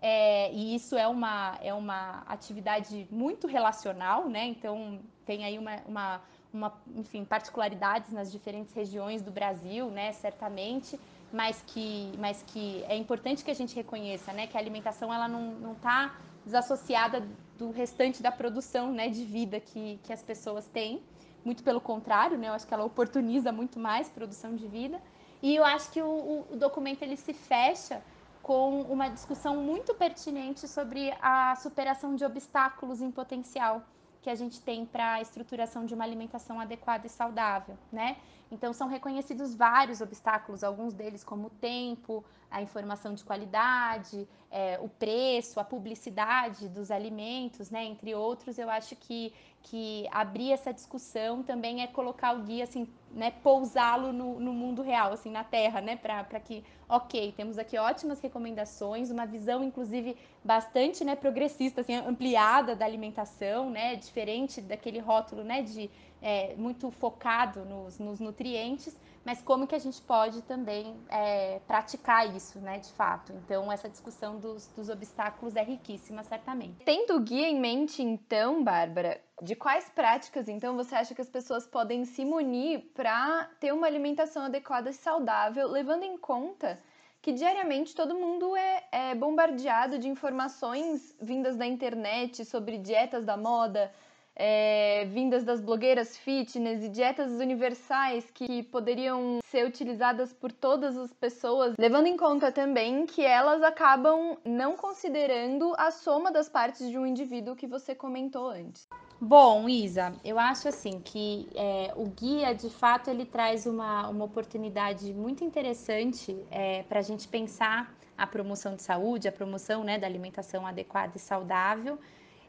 É, 0.02 0.50
e 0.52 0.74
isso 0.74 0.96
é 0.96 1.06
uma, 1.06 1.58
é 1.62 1.74
uma 1.74 2.22
atividade 2.26 3.06
muito 3.10 3.46
relacional, 3.46 4.28
né? 4.28 4.46
Então 4.46 4.98
tem 5.26 5.44
aí 5.44 5.58
uma, 5.58 5.76
uma, 5.86 6.22
uma, 6.52 6.72
enfim, 6.96 7.22
particularidades 7.24 8.10
nas 8.10 8.32
diferentes 8.32 8.72
regiões 8.72 9.20
do 9.20 9.30
Brasil, 9.30 9.90
né? 9.90 10.12
Certamente, 10.12 10.98
mas 11.30 11.62
que, 11.66 12.12
mas 12.18 12.42
que 12.46 12.82
é 12.88 12.96
importante 12.96 13.44
que 13.44 13.50
a 13.50 13.54
gente 13.54 13.76
reconheça, 13.76 14.32
né? 14.32 14.46
Que 14.46 14.56
a 14.56 14.60
alimentação 14.60 15.12
ela 15.12 15.28
não 15.28 15.72
está 15.72 16.16
desassociada 16.46 17.28
do 17.58 17.70
restante 17.70 18.22
da 18.22 18.32
produção, 18.32 18.92
né? 18.92 19.08
De 19.08 19.24
vida 19.24 19.60
que, 19.60 20.00
que 20.02 20.12
as 20.14 20.22
pessoas 20.22 20.66
têm. 20.66 21.02
Muito 21.44 21.62
pelo 21.62 21.80
contrário, 21.80 22.38
né? 22.38 22.48
Eu 22.48 22.54
acho 22.54 22.66
que 22.66 22.72
ela 22.72 22.84
oportuniza 22.84 23.52
muito 23.52 23.78
mais 23.78 24.08
produção 24.08 24.56
de 24.56 24.66
vida. 24.66 24.98
E 25.42 25.54
eu 25.56 25.64
acho 25.64 25.90
que 25.90 26.00
o, 26.00 26.46
o 26.50 26.56
documento 26.56 27.02
ele 27.02 27.16
se 27.16 27.34
fecha 27.34 28.02
com 28.42 28.82
uma 28.82 29.08
discussão 29.08 29.56
muito 29.56 29.94
pertinente 29.94 30.66
sobre 30.66 31.12
a 31.20 31.54
superação 31.56 32.14
de 32.14 32.24
obstáculos 32.24 33.00
em 33.00 33.10
potencial 33.10 33.82
que 34.22 34.30
a 34.30 34.34
gente 34.34 34.60
tem 34.60 34.84
para 34.84 35.14
a 35.14 35.20
estruturação 35.20 35.86
de 35.86 35.94
uma 35.94 36.04
alimentação 36.04 36.60
adequada 36.60 37.06
e 37.06 37.10
saudável, 37.10 37.76
né? 37.90 38.16
Então 38.50 38.72
são 38.72 38.88
reconhecidos 38.88 39.54
vários 39.54 40.00
obstáculos, 40.00 40.64
alguns 40.64 40.92
deles 40.92 41.22
como 41.22 41.46
o 41.46 41.50
tempo, 41.50 42.24
a 42.50 42.60
informação 42.60 43.14
de 43.14 43.22
qualidade, 43.22 44.26
é, 44.50 44.78
o 44.80 44.88
preço, 44.88 45.60
a 45.60 45.64
publicidade 45.64 46.68
dos 46.68 46.90
alimentos, 46.90 47.70
né? 47.70 47.84
Entre 47.84 48.14
outros, 48.14 48.58
eu 48.58 48.68
acho 48.68 48.96
que 48.96 49.32
que 49.62 50.06
abrir 50.10 50.52
essa 50.52 50.72
discussão 50.72 51.42
também 51.42 51.82
é 51.82 51.86
colocar 51.86 52.34
o 52.34 52.42
guia 52.42 52.64
assim, 52.64 52.88
né, 53.12 53.30
pousá-lo 53.42 54.12
no, 54.12 54.40
no 54.40 54.52
mundo 54.52 54.82
real, 54.82 55.12
assim, 55.12 55.30
na 55.30 55.44
Terra, 55.44 55.80
né, 55.80 55.96
para 55.96 56.40
que 56.40 56.64
ok, 56.88 57.32
temos 57.36 57.58
aqui 57.58 57.78
ótimas 57.78 58.20
recomendações, 58.20 59.10
uma 59.10 59.26
visão, 59.26 59.62
inclusive, 59.62 60.16
bastante 60.42 61.04
né, 61.04 61.14
progressista, 61.14 61.82
assim, 61.82 61.94
ampliada 61.94 62.74
da 62.74 62.84
alimentação, 62.84 63.70
né, 63.70 63.96
diferente 63.96 64.60
daquele 64.60 64.98
rótulo 64.98 65.44
né, 65.44 65.62
de, 65.62 65.90
é, 66.22 66.54
muito 66.56 66.90
focado 66.90 67.64
nos, 67.64 67.98
nos, 67.98 68.20
nutrientes, 68.20 68.96
mas 69.24 69.40
como 69.42 69.66
que 69.66 69.74
a 69.74 69.78
gente 69.78 70.00
pode 70.02 70.42
também 70.42 70.96
é, 71.08 71.60
praticar 71.66 72.34
isso, 72.34 72.58
né, 72.58 72.78
de 72.78 72.90
fato. 72.92 73.32
Então, 73.32 73.70
essa 73.70 73.88
discussão 73.88 74.38
dos, 74.38 74.66
dos 74.68 74.88
obstáculos 74.88 75.56
é 75.56 75.62
riquíssima, 75.62 76.22
certamente. 76.22 76.84
Tendo 76.84 77.16
o 77.16 77.20
guia 77.20 77.48
em 77.48 77.58
mente, 77.58 78.02
então, 78.02 78.62
Bárbara, 78.62 79.20
de 79.42 79.54
quais 79.54 79.88
práticas, 79.88 80.48
então, 80.48 80.76
você 80.76 80.94
acha 80.94 81.14
que 81.14 81.22
as 81.22 81.30
pessoas 81.30 81.66
podem 81.66 82.04
se 82.04 82.24
munir 82.24 82.90
para 82.94 83.48
ter 83.58 83.72
uma 83.72 83.86
alimentação 83.86 84.44
adequada 84.44 84.90
e 84.90 84.94
saudável, 84.94 85.68
levando 85.68 86.02
em 86.02 86.16
conta 86.16 86.78
que 87.22 87.32
diariamente 87.32 87.94
todo 87.94 88.14
mundo 88.14 88.56
é, 88.56 88.84
é 88.90 89.14
bombardeado 89.14 89.98
de 89.98 90.08
informações 90.08 91.14
vindas 91.20 91.56
da 91.56 91.66
internet 91.66 92.44
sobre 92.44 92.78
dietas 92.78 93.26
da 93.26 93.36
moda, 93.36 93.92
é, 94.42 95.04
vindas 95.04 95.44
das 95.44 95.60
blogueiras 95.60 96.16
fitness 96.16 96.82
e 96.82 96.88
dietas 96.88 97.32
universais 97.32 98.30
que 98.32 98.62
poderiam 98.62 99.38
ser 99.44 99.66
utilizadas 99.66 100.32
por 100.32 100.50
todas 100.50 100.96
as 100.96 101.12
pessoas, 101.12 101.74
levando 101.78 102.06
em 102.06 102.16
conta 102.16 102.50
também 102.50 103.04
que 103.04 103.22
elas 103.22 103.62
acabam 103.62 104.38
não 104.42 104.76
considerando 104.76 105.74
a 105.76 105.90
soma 105.90 106.32
das 106.32 106.48
partes 106.48 106.88
de 106.88 106.96
um 106.96 107.04
indivíduo 107.04 107.54
que 107.54 107.66
você 107.66 107.94
comentou 107.94 108.48
antes. 108.48 108.88
Bom, 109.20 109.68
Isa, 109.68 110.14
eu 110.24 110.38
acho 110.38 110.68
assim 110.68 110.98
que 111.00 111.46
é, 111.54 111.92
o 111.94 112.06
guia, 112.06 112.54
de 112.54 112.70
fato, 112.70 113.10
ele 113.10 113.26
traz 113.26 113.66
uma, 113.66 114.08
uma 114.08 114.24
oportunidade 114.24 115.12
muito 115.12 115.44
interessante 115.44 116.34
é, 116.50 116.82
para 116.84 117.00
a 117.00 117.02
gente 117.02 117.28
pensar 117.28 117.94
a 118.16 118.26
promoção 118.26 118.74
de 118.74 118.82
saúde, 118.82 119.28
a 119.28 119.32
promoção 119.32 119.84
né, 119.84 119.98
da 119.98 120.06
alimentação 120.06 120.66
adequada 120.66 121.12
e 121.16 121.18
saudável, 121.18 121.98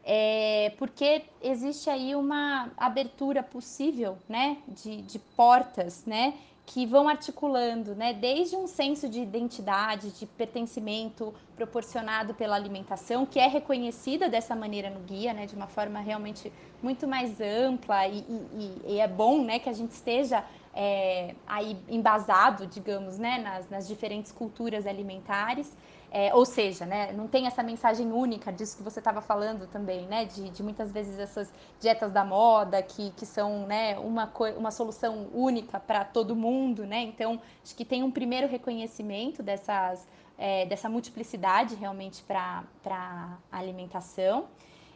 é, 0.03 0.73
porque 0.77 1.23
existe 1.41 1.89
aí 1.89 2.15
uma 2.15 2.71
abertura 2.77 3.43
possível 3.43 4.17
né, 4.27 4.57
de, 4.67 5.01
de 5.01 5.19
portas, 5.19 6.05
né? 6.05 6.33
que 6.65 6.85
vão 6.85 7.09
articulando, 7.09 7.93
né, 7.95 8.13
desde 8.13 8.55
um 8.55 8.65
senso 8.65 9.09
de 9.09 9.19
identidade, 9.19 10.11
de 10.11 10.25
pertencimento 10.25 11.33
proporcionado 11.53 12.33
pela 12.33 12.55
alimentação, 12.55 13.25
que 13.25 13.39
é 13.39 13.47
reconhecida 13.47 14.29
dessa 14.29 14.55
maneira 14.55 14.89
no 14.89 15.01
guia, 15.01 15.33
né, 15.33 15.45
de 15.45 15.53
uma 15.53 15.67
forma 15.67 15.99
realmente 15.99 16.51
muito 16.81 17.05
mais 17.05 17.41
ampla 17.41 18.07
e, 18.07 18.19
e, 18.19 18.81
e 18.93 18.99
é 18.99 19.07
bom, 19.07 19.43
né, 19.43 19.59
que 19.59 19.67
a 19.67 19.73
gente 19.73 19.91
esteja 19.91 20.45
é, 20.73 21.35
aí 21.45 21.77
embasado, 21.89 22.65
digamos, 22.67 23.17
né, 23.17 23.39
nas, 23.39 23.69
nas 23.69 23.85
diferentes 23.85 24.31
culturas 24.31 24.87
alimentares. 24.87 25.75
É, 26.13 26.35
ou 26.35 26.45
seja, 26.45 26.85
né, 26.85 27.13
não 27.13 27.25
tem 27.25 27.47
essa 27.47 27.63
mensagem 27.63 28.11
única 28.11 28.51
disso 28.51 28.75
que 28.75 28.83
você 28.83 28.99
estava 28.99 29.21
falando 29.21 29.65
também, 29.65 30.05
né, 30.07 30.25
de, 30.25 30.49
de, 30.49 30.61
muitas 30.61 30.91
vezes 30.91 31.17
essas 31.17 31.53
dietas 31.79 32.11
da 32.11 32.25
moda 32.25 32.83
que, 32.83 33.11
que 33.11 33.25
são 33.25 33.65
né, 33.65 33.97
uma, 33.97 34.29
uma 34.57 34.71
solução 34.71 35.29
única 35.33 35.79
para 35.79 36.03
todo 36.03 36.35
mundo, 36.35 36.85
né? 36.85 37.01
Então, 37.03 37.39
acho 37.63 37.73
que 37.73 37.85
tem 37.85 38.03
um 38.03 38.11
primeiro 38.11 38.45
reconhecimento 38.45 39.41
dessas, 39.41 40.05
é, 40.37 40.65
dessa 40.65 40.89
multiplicidade 40.89 41.75
realmente 41.75 42.21
para 42.23 42.65
a 42.85 43.37
alimentação. 43.49 44.47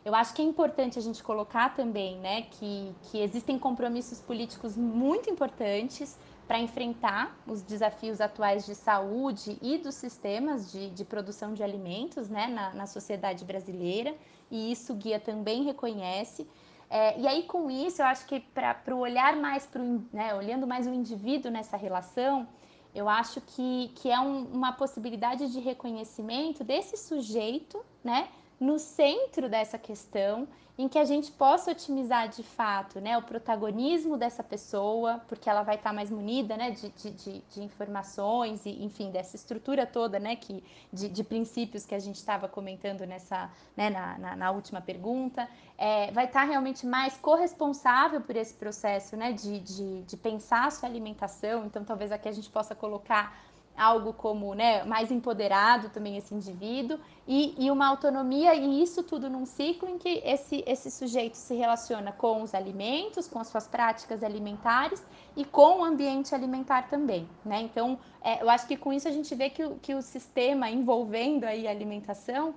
Eu 0.03 0.13
acho 0.13 0.33
que 0.33 0.41
é 0.41 0.45
importante 0.45 0.99
a 0.99 1.01
gente 1.01 1.23
colocar 1.23 1.73
também 1.73 2.17
né, 2.19 2.41
que, 2.51 2.93
que 3.03 3.19
existem 3.21 3.57
compromissos 3.57 4.19
políticos 4.19 4.75
muito 4.75 5.29
importantes 5.29 6.19
para 6.47 6.59
enfrentar 6.59 7.35
os 7.47 7.61
desafios 7.61 8.21
atuais 8.21 8.65
de 8.65 8.75
saúde 8.75 9.57
e 9.61 9.77
dos 9.77 9.95
sistemas 9.95 10.71
de, 10.71 10.89
de 10.91 11.03
produção 11.03 11.53
de 11.53 11.63
alimentos 11.63 12.29
né, 12.29 12.47
na, 12.47 12.73
na, 12.73 12.85
sociedade 12.85 13.43
brasileira, 13.43 14.15
e 14.51 14.71
isso 14.71 14.93
o 14.93 14.95
guia 14.95 15.19
também 15.19 15.63
reconhece. 15.63 16.47
É, 16.89 17.19
e 17.19 17.27
aí, 17.27 17.43
com 17.43 17.69
isso, 17.69 18.01
eu 18.01 18.05
acho 18.05 18.27
que 18.27 18.39
para 18.39 18.95
o 18.95 18.99
olhar 18.99 19.35
mais 19.35 19.65
para 19.65 19.81
né, 20.13 20.35
olhando 20.35 20.67
mais 20.67 20.85
o 20.85 20.93
indivíduo 20.93 21.51
nessa 21.51 21.75
relação, 21.75 22.47
eu 22.93 23.09
acho 23.09 23.41
que, 23.41 23.91
que 23.95 24.09
é 24.09 24.19
um, 24.19 24.45
uma 24.45 24.71
possibilidade 24.71 25.51
de 25.51 25.59
reconhecimento 25.59 26.63
desse 26.63 26.95
sujeito, 26.95 27.83
né, 28.03 28.29
no 28.59 28.79
centro 28.79 29.49
dessa 29.49 29.77
questão 29.77 30.47
em 30.77 30.89
que 30.89 30.99
a 30.99 31.05
gente 31.05 31.31
possa 31.31 31.71
otimizar 31.71 32.27
de 32.27 32.43
fato 32.43 32.99
né, 32.99 33.17
o 33.17 33.21
protagonismo 33.21 34.17
dessa 34.17 34.43
pessoa, 34.43 35.21
porque 35.27 35.49
ela 35.49 35.63
vai 35.63 35.75
estar 35.75 35.93
mais 35.93 36.11
munida 36.11 36.57
né, 36.57 36.71
de, 36.71 36.89
de, 36.89 37.41
de, 37.49 37.63
informações 37.63 38.65
e, 38.65 38.83
enfim, 38.83 39.09
dessa 39.09 39.37
estrutura 39.37 39.85
toda 39.85 40.19
né, 40.19 40.35
que, 40.35 40.61
de, 40.91 41.07
de 41.07 41.23
princípios 41.23 41.85
que 41.85 41.95
a 41.95 41.99
gente 41.99 42.17
estava 42.17 42.49
comentando 42.49 43.05
nessa, 43.05 43.49
né, 43.75 43.89
na, 43.89 44.17
na, 44.17 44.35
na, 44.35 44.51
última 44.51 44.81
pergunta. 44.81 45.47
É, 45.77 46.11
vai 46.11 46.25
estar 46.25 46.43
realmente 46.43 46.85
mais 46.85 47.15
corresponsável 47.17 48.19
por 48.19 48.35
esse 48.35 48.53
processo 48.53 49.15
né, 49.15 49.31
de, 49.31 49.59
de, 49.61 50.01
de 50.01 50.17
pensar 50.17 50.65
a 50.65 50.71
sua 50.71 50.89
alimentação. 50.89 51.65
Então, 51.65 51.85
talvez 51.85 52.11
aqui 52.11 52.27
a 52.27 52.33
gente 52.33 52.49
possa 52.49 52.75
colocar 52.75 53.33
algo 53.77 54.13
como 54.13 54.53
né, 54.53 54.83
mais 54.83 55.11
empoderado 55.11 55.89
também 55.89 56.17
esse 56.17 56.33
indivíduo 56.33 56.97
e, 57.27 57.53
e, 57.57 57.69
uma 57.69 57.87
autonomia 57.87 58.55
e 58.55 58.81
isso 58.81 59.03
tudo 59.03 59.29
num 59.29 59.45
ciclo 59.45 59.89
em 59.89 59.97
que 59.97 60.21
esse, 60.23 60.63
esse 60.65 60.89
sujeito 60.89 61.35
se 61.35 61.55
relaciona 61.55 62.11
com 62.11 62.41
os 62.41 62.53
alimentos, 62.53 63.27
com 63.27 63.39
as 63.39 63.47
suas 63.47 63.67
práticas 63.67 64.23
alimentares 64.23 65.03
e 65.35 65.43
com 65.43 65.79
o 65.79 65.83
ambiente 65.83 66.33
alimentar 66.33 66.83
também, 66.87 67.27
né? 67.43 67.61
Então, 67.61 67.99
é, 68.21 68.41
eu 68.41 68.49
acho 68.49 68.65
que 68.67 68.77
com 68.77 68.93
isso 68.93 69.07
a 69.07 69.11
gente 69.11 69.33
vê 69.35 69.49
que, 69.49 69.63
o, 69.63 69.75
que 69.75 69.93
o 69.93 70.01
sistema 70.01 70.69
envolvendo 70.69 71.43
aí 71.43 71.67
a 71.67 71.71
alimentação 71.71 72.55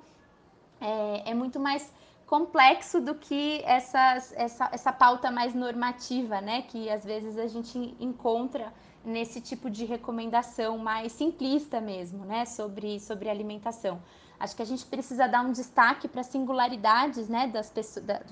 é, 0.81 1.31
é 1.31 1.35
muito 1.35 1.59
mais 1.59 1.93
complexo 2.27 3.01
do 3.01 3.15
que 3.15 3.63
essas, 3.65 4.33
essa, 4.37 4.69
essa 4.71 4.93
pauta 4.93 5.31
mais 5.31 5.55
normativa, 5.55 6.41
né? 6.41 6.63
Que 6.63 6.91
às 6.91 7.05
vezes 7.05 7.39
a 7.39 7.49
gente 7.49 7.97
encontra 7.99 8.73
nesse 9.05 9.41
tipo 9.41 9.71
de 9.71 9.85
recomendação 9.85 10.79
mais 10.79 11.13
simplista 11.13 11.81
mesmo, 11.81 12.25
né, 12.25 12.45
sobre, 12.45 13.01
sobre 13.01 13.29
alimentação. 13.29 14.01
Acho 14.39 14.55
que 14.55 14.63
a 14.63 14.67
gente 14.67 14.87
precisa 14.87 15.27
dar 15.27 15.43
um 15.43 15.51
destaque 15.51 16.07
para 16.07 16.21
as 16.21 16.29
singularidades 16.29 17.29
né, 17.29 17.49
das, 17.49 17.73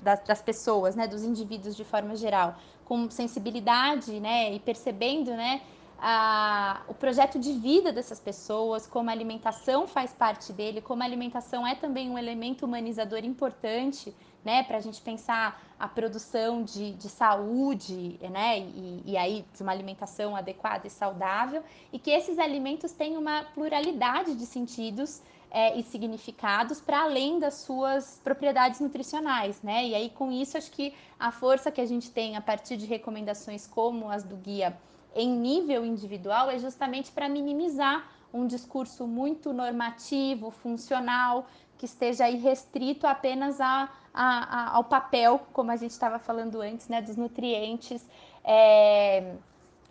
das, 0.01 0.19
das 0.25 0.41
pessoas, 0.41 0.95
né, 0.95 1.05
dos 1.05 1.23
indivíduos 1.23 1.75
de 1.75 1.83
forma 1.83 2.15
geral, 2.15 2.55
com 2.85 3.09
sensibilidade 3.09 4.17
né, 4.19 4.53
e 4.53 4.59
percebendo 4.59 5.31
né, 5.31 5.61
a, 5.99 6.81
o 6.87 6.93
projeto 6.93 7.37
de 7.37 7.51
vida 7.53 7.91
dessas 7.91 8.19
pessoas, 8.19 8.87
como 8.87 9.09
a 9.09 9.13
alimentação 9.13 9.87
faz 9.87 10.13
parte 10.13 10.53
dele, 10.53 10.79
como 10.79 11.01
a 11.01 11.05
alimentação 11.05 11.67
é 11.67 11.75
também 11.75 12.09
um 12.09 12.17
elemento 12.17 12.65
humanizador 12.65 13.19
importante 13.25 14.15
né, 14.47 14.63
para 14.63 14.77
a 14.77 14.79
gente 14.79 15.01
pensar 15.01 15.61
a 15.77 15.89
produção 15.89 16.63
de, 16.63 16.93
de 16.93 17.09
saúde, 17.09 18.17
né, 18.31 18.59
e, 18.59 19.03
e, 19.05 19.17
aí 19.17 19.45
de 19.53 19.61
uma 19.61 19.73
alimentação 19.73 20.37
adequada 20.37 20.87
e 20.87 20.89
saudável, 20.89 21.61
e 21.91 21.99
que 21.99 22.09
esses 22.09 22.39
alimentos 22.39 22.93
têm 22.93 23.17
uma 23.17 23.43
pluralidade 23.53 24.35
de 24.35 24.45
sentidos 24.45 25.21
é, 25.51 25.77
e 25.77 25.83
significados 25.83 26.79
para 26.79 27.01
além 27.01 27.39
das 27.39 27.55
suas 27.55 28.21
propriedades 28.23 28.79
nutricionais, 28.79 29.61
né, 29.61 29.85
e 29.85 29.93
aí 29.93 30.09
com 30.09 30.31
isso 30.31 30.57
acho 30.57 30.71
que 30.71 30.93
a 31.19 31.29
força 31.29 31.69
que 31.69 31.81
a 31.81 31.85
gente 31.85 32.09
tem 32.09 32.37
a 32.37 32.41
partir 32.41 32.77
de 32.77 32.85
recomendações 32.85 33.67
como 33.67 34.09
as 34.09 34.23
do 34.23 34.37
guia 34.37 34.77
em 35.13 35.29
nível 35.29 35.85
individual 35.85 36.49
é 36.49 36.57
justamente 36.57 37.11
para 37.11 37.27
minimizar 37.27 38.09
um 38.33 38.45
discurso 38.45 39.07
muito 39.07 39.51
normativo, 39.53 40.51
funcional, 40.51 41.47
que 41.77 41.85
esteja 41.85 42.25
aí 42.25 42.37
restrito 42.37 43.05
apenas 43.05 43.61
a, 43.61 43.89
a, 44.13 44.59
a, 44.73 44.75
ao 44.75 44.83
papel, 44.83 45.39
como 45.53 45.71
a 45.71 45.75
gente 45.75 45.91
estava 45.91 46.17
falando 46.19 46.61
antes, 46.61 46.87
né, 46.87 47.01
dos 47.01 47.15
nutrientes 47.15 48.05
é, 48.43 49.35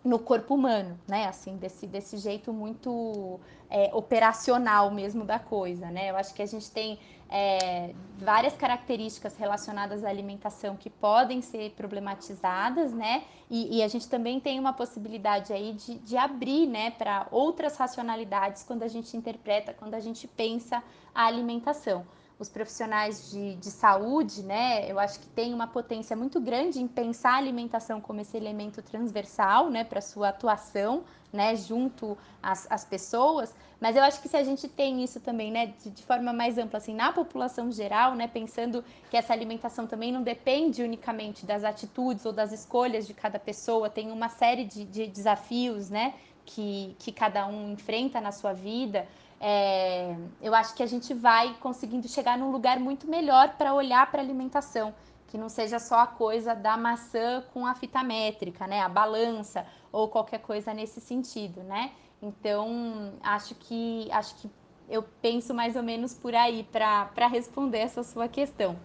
no 0.03 0.19
corpo 0.19 0.55
humano, 0.55 0.99
né, 1.07 1.27
assim, 1.27 1.57
desse, 1.57 1.87
desse 1.87 2.17
jeito 2.17 2.51
muito 2.51 3.39
é, 3.69 3.89
operacional 3.93 4.91
mesmo 4.91 5.23
da 5.23 5.39
coisa, 5.39 5.89
né, 5.89 6.11
eu 6.11 6.17
acho 6.17 6.33
que 6.33 6.41
a 6.41 6.45
gente 6.45 6.69
tem 6.71 6.99
é, 7.29 7.93
várias 8.17 8.55
características 8.55 9.37
relacionadas 9.37 10.03
à 10.03 10.09
alimentação 10.09 10.75
que 10.75 10.89
podem 10.89 11.41
ser 11.41 11.71
problematizadas, 11.71 12.93
né? 12.93 13.23
E, 13.49 13.77
e 13.77 13.83
a 13.83 13.87
gente 13.87 14.07
também 14.07 14.39
tem 14.39 14.59
uma 14.59 14.73
possibilidade 14.73 15.53
aí 15.53 15.73
de, 15.73 15.95
de 15.99 16.17
abrir, 16.17 16.67
né, 16.67 16.91
para 16.91 17.27
outras 17.31 17.77
racionalidades 17.77 18.63
quando 18.63 18.83
a 18.83 18.87
gente 18.87 19.15
interpreta, 19.15 19.73
quando 19.73 19.93
a 19.93 19.99
gente 19.99 20.27
pensa 20.27 20.83
a 21.13 21.25
alimentação 21.25 22.05
os 22.39 22.49
profissionais 22.49 23.31
de, 23.31 23.55
de 23.55 23.71
saúde, 23.71 24.43
né, 24.43 24.89
eu 24.89 24.99
acho 24.99 25.19
que 25.19 25.27
tem 25.27 25.53
uma 25.53 25.65
potência 25.65 26.15
muito 26.15 26.39
grande 26.39 26.79
em 26.79 26.87
pensar 26.87 27.31
a 27.31 27.37
alimentação 27.37 27.99
como 27.99 28.21
esse 28.21 28.37
elemento 28.37 28.81
transversal, 28.81 29.69
né, 29.69 29.83
para 29.83 30.01
sua 30.01 30.29
atuação, 30.29 31.03
né, 31.33 31.55
junto 31.55 32.17
às, 32.41 32.67
às, 32.69 32.85
pessoas, 32.85 33.53
mas 33.81 33.95
eu 33.95 34.03
acho 34.03 34.21
que 34.21 34.29
se 34.29 34.37
a 34.37 34.43
gente 34.43 34.67
tem 34.67 35.03
isso 35.03 35.19
também, 35.19 35.51
né, 35.51 35.73
de, 35.83 35.89
de, 35.89 36.03
forma 36.03 36.31
mais 36.31 36.57
ampla, 36.57 36.77
assim, 36.77 36.93
na 36.93 37.11
população 37.11 37.71
geral, 37.71 38.13
né, 38.13 38.27
pensando 38.27 38.83
que 39.09 39.17
essa 39.17 39.33
alimentação 39.33 39.87
também 39.87 40.11
não 40.11 40.21
depende 40.21 40.83
unicamente 40.83 41.45
das 41.45 41.63
atitudes 41.63 42.25
ou 42.25 42.31
das 42.31 42.51
escolhas 42.51 43.07
de 43.07 43.13
cada 43.13 43.39
pessoa, 43.39 43.89
tem 43.89 44.11
uma 44.11 44.29
série 44.29 44.63
de, 44.63 44.85
de 44.85 45.07
desafios, 45.07 45.89
né, 45.89 46.13
que, 46.45 46.95
que 46.99 47.11
cada 47.11 47.45
um 47.45 47.73
enfrenta 47.73 48.21
na 48.21 48.31
sua 48.31 48.53
vida, 48.53 49.05
é, 49.39 50.15
eu 50.41 50.53
acho 50.55 50.73
que 50.73 50.81
a 50.81 50.87
gente 50.87 51.13
vai 51.13 51.55
conseguindo 51.59 52.07
chegar 52.07 52.37
num 52.37 52.51
lugar 52.51 52.79
muito 52.79 53.07
melhor 53.07 53.55
para 53.57 53.73
olhar 53.73 54.09
para 54.09 54.21
a 54.21 54.23
alimentação, 54.23 54.93
que 55.27 55.37
não 55.37 55.49
seja 55.49 55.79
só 55.79 55.99
a 55.99 56.07
coisa 56.07 56.55
da 56.55 56.75
maçã 56.77 57.43
com 57.53 57.65
a 57.65 57.75
fita 57.75 58.03
métrica, 58.03 58.65
né, 58.65 58.81
a 58.81 58.89
balança 58.89 59.65
ou 59.91 60.07
qualquer 60.07 60.39
coisa 60.39 60.73
nesse 60.73 60.99
sentido, 60.99 61.61
né? 61.63 61.91
Então 62.21 63.13
acho 63.21 63.53
que 63.55 64.07
acho 64.11 64.35
que 64.35 64.49
eu 64.89 65.03
penso 65.21 65.53
mais 65.53 65.75
ou 65.75 65.83
menos 65.83 66.13
por 66.13 66.33
aí 66.33 66.63
para 66.63 67.27
responder 67.27 67.79
essa 67.79 68.03
sua 68.03 68.27
questão. 68.27 68.79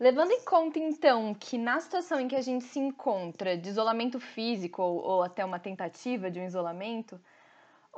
Levando 0.00 0.30
em 0.30 0.44
conta, 0.44 0.78
então, 0.78 1.34
que 1.34 1.58
na 1.58 1.80
situação 1.80 2.20
em 2.20 2.28
que 2.28 2.36
a 2.36 2.40
gente 2.40 2.64
se 2.64 2.78
encontra, 2.78 3.56
de 3.56 3.68
isolamento 3.68 4.20
físico 4.20 4.80
ou, 4.80 5.02
ou 5.02 5.22
até 5.24 5.44
uma 5.44 5.58
tentativa 5.58 6.30
de 6.30 6.38
um 6.38 6.46
isolamento, 6.46 7.20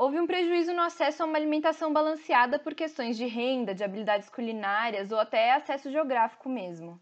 houve 0.01 0.19
um 0.19 0.27
prejuízo 0.27 0.73
no 0.73 0.81
acesso 0.81 1.23
a 1.23 1.27
uma 1.27 1.37
alimentação 1.37 1.93
balanceada 1.93 2.59
por 2.59 2.75
questões 2.75 3.19
de 3.19 3.27
renda, 3.27 3.75
de 3.75 3.85
habilidades 3.85 4.31
culinárias 4.31 5.13
ou 5.13 5.19
até 5.19 5.53
acesso 5.53 5.91
geográfico 5.91 6.49
mesmo. 6.49 6.99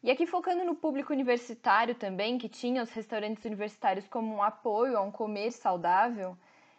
E 0.00 0.12
aqui 0.12 0.26
focando 0.26 0.62
no 0.62 0.76
público 0.76 1.12
universitário 1.12 1.96
também, 1.96 2.38
que 2.38 2.48
tinha 2.48 2.84
os 2.84 2.90
restaurantes 2.90 3.44
universitários 3.44 4.06
como 4.06 4.32
um 4.32 4.40
apoio 4.44 4.96
a 4.96 5.02
um 5.02 5.10
comer 5.10 5.50
saudável, 5.50 6.38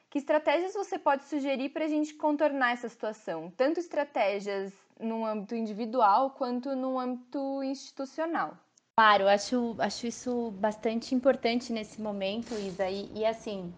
que 0.10 0.19
estratégias 0.19 0.73
você 0.73 0.97
pode 0.97 1.25
sugerir 1.25 1.67
para 1.67 1.84
a 1.84 1.89
gente 1.89 2.13
contornar 2.13 2.71
essa 2.71 2.88
situação? 2.88 3.51
Tanto 3.58 3.77
estratégias 3.77 4.71
no 4.97 5.25
âmbito 5.25 5.53
individual 5.53 6.30
quanto 6.30 6.77
no 6.77 6.97
âmbito 6.97 7.62
institucional. 7.62 8.58
Claro, 8.95 9.27
acho, 9.27 9.75
acho 9.80 10.08
isso 10.08 10.49
bastante 10.51 11.13
importante 11.13 11.73
nesse 11.73 12.01
momento, 12.01 12.53
Isa. 12.53 12.89
E, 12.89 13.12
e 13.13 13.25
assim, 13.25 13.73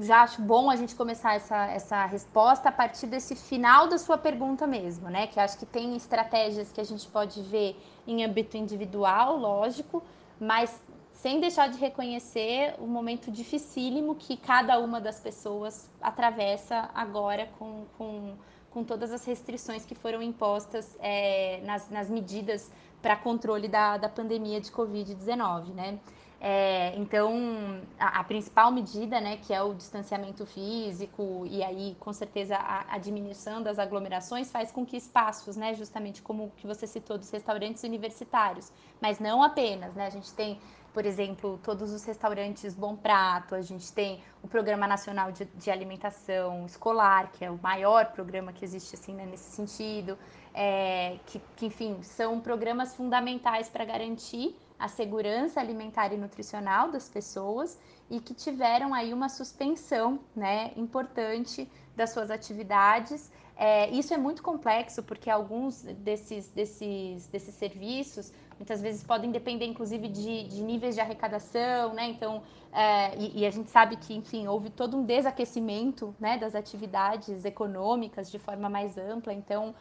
já 0.00 0.22
acho 0.22 0.40
bom 0.40 0.70
a 0.70 0.76
gente 0.76 0.94
começar 0.94 1.34
essa, 1.34 1.66
essa 1.66 2.06
resposta 2.06 2.68
a 2.68 2.72
partir 2.72 3.06
desse 3.06 3.36
final 3.36 3.88
da 3.88 3.98
sua 3.98 4.16
pergunta 4.16 4.66
mesmo, 4.66 5.08
né? 5.08 5.26
Que 5.26 5.38
acho 5.38 5.58
que 5.58 5.66
tem 5.66 5.96
estratégias 5.96 6.72
que 6.72 6.80
a 6.80 6.84
gente 6.84 7.06
pode 7.08 7.42
ver 7.42 7.76
em 8.06 8.24
âmbito 8.24 8.56
individual, 8.56 9.36
lógico, 9.36 10.02
mas 10.40 10.80
sem 11.12 11.40
deixar 11.40 11.68
de 11.68 11.78
reconhecer 11.78 12.74
o 12.78 12.86
momento 12.86 13.30
dificílimo 13.30 14.14
que 14.16 14.36
cada 14.36 14.78
uma 14.78 15.00
das 15.00 15.20
pessoas 15.20 15.88
atravessa 16.00 16.90
agora 16.94 17.48
com, 17.58 17.84
com, 17.96 18.34
com 18.70 18.82
todas 18.82 19.12
as 19.12 19.24
restrições 19.24 19.84
que 19.84 19.94
foram 19.94 20.20
impostas 20.20 20.96
é, 21.00 21.60
nas, 21.64 21.88
nas 21.90 22.10
medidas 22.10 22.70
para 23.00 23.16
controle 23.16 23.68
da, 23.68 23.98
da 23.98 24.08
pandemia 24.08 24.60
de 24.60 24.70
Covid-19, 24.72 25.74
né? 25.74 25.98
É, 26.44 26.92
então, 26.96 27.80
a, 28.00 28.18
a, 28.18 28.24
principal 28.24 28.72
medida, 28.72 29.20
né, 29.20 29.36
que 29.36 29.54
é 29.54 29.62
o 29.62 29.72
distanciamento 29.74 30.44
físico 30.44 31.46
e 31.48 31.62
aí, 31.62 31.96
com 32.00 32.12
certeza, 32.12 32.56
a, 32.56 32.96
a, 32.96 32.98
diminuição 32.98 33.62
das 33.62 33.78
aglomerações 33.78 34.50
faz 34.50 34.72
com 34.72 34.84
que 34.84 34.96
espaços, 34.96 35.56
né, 35.56 35.72
justamente 35.72 36.20
como 36.20 36.50
que 36.56 36.66
você 36.66 36.84
citou 36.84 37.16
dos 37.16 37.30
restaurantes 37.30 37.84
universitários, 37.84 38.72
mas 39.00 39.20
não 39.20 39.40
apenas, 39.40 39.94
né, 39.94 40.04
a 40.04 40.10
gente 40.10 40.34
tem, 40.34 40.58
por 40.92 41.06
exemplo, 41.06 41.60
todos 41.62 41.92
os 41.92 42.04
restaurantes 42.04 42.74
Bom 42.74 42.96
Prato, 42.96 43.54
a 43.54 43.62
gente 43.62 43.92
tem 43.92 44.20
o 44.42 44.48
Programa 44.48 44.88
Nacional 44.88 45.30
de, 45.30 45.44
de 45.44 45.70
Alimentação 45.70 46.66
Escolar, 46.66 47.30
que 47.30 47.44
é 47.44 47.50
o 47.52 47.58
maior 47.62 48.06
programa 48.06 48.52
que 48.52 48.64
existe, 48.64 48.96
assim, 48.96 49.14
né, 49.14 49.24
nesse 49.26 49.52
sentido, 49.52 50.18
é, 50.52 51.20
que, 51.24 51.40
que, 51.54 51.66
enfim, 51.66 52.02
são 52.02 52.40
programas 52.40 52.96
fundamentais 52.96 53.70
para 53.70 53.84
garantir 53.84 54.56
a 54.82 54.88
segurança 54.88 55.60
alimentar 55.60 56.12
e 56.12 56.16
nutricional 56.16 56.90
das 56.90 57.08
pessoas 57.08 57.78
e 58.10 58.18
que 58.18 58.34
tiveram 58.34 58.92
aí 58.92 59.14
uma 59.14 59.28
suspensão 59.28 60.18
né, 60.34 60.72
importante 60.76 61.70
das 61.94 62.10
suas 62.10 62.32
atividades. 62.32 63.30
É, 63.56 63.88
isso 63.90 64.12
é 64.12 64.16
muito 64.16 64.42
complexo 64.42 65.00
porque 65.04 65.30
alguns 65.30 65.82
desses, 65.82 66.48
desses, 66.48 67.28
desses 67.28 67.54
serviços 67.54 68.32
muitas 68.58 68.82
vezes 68.82 69.04
podem 69.04 69.30
depender 69.30 69.66
inclusive 69.66 70.08
de, 70.08 70.48
de 70.48 70.60
níveis 70.62 70.96
de 70.96 71.00
arrecadação, 71.00 71.94
né? 71.94 72.08
Então, 72.08 72.42
é, 72.72 73.16
e, 73.16 73.40
e, 73.40 73.46
a 73.46 73.50
gente 73.50 73.70
sabe 73.70 73.96
que, 73.96 74.14
enfim, 74.14 74.48
houve 74.48 74.68
todo 74.68 74.96
um 74.96 75.04
desaquecimento 75.04 76.12
né, 76.18 76.38
das 76.38 76.56
atividades 76.56 77.44
econômicas 77.44 78.32
de 78.32 78.38
forma 78.38 78.68
mais 78.68 78.98
ampla. 78.98 79.32
Então, 79.32 79.74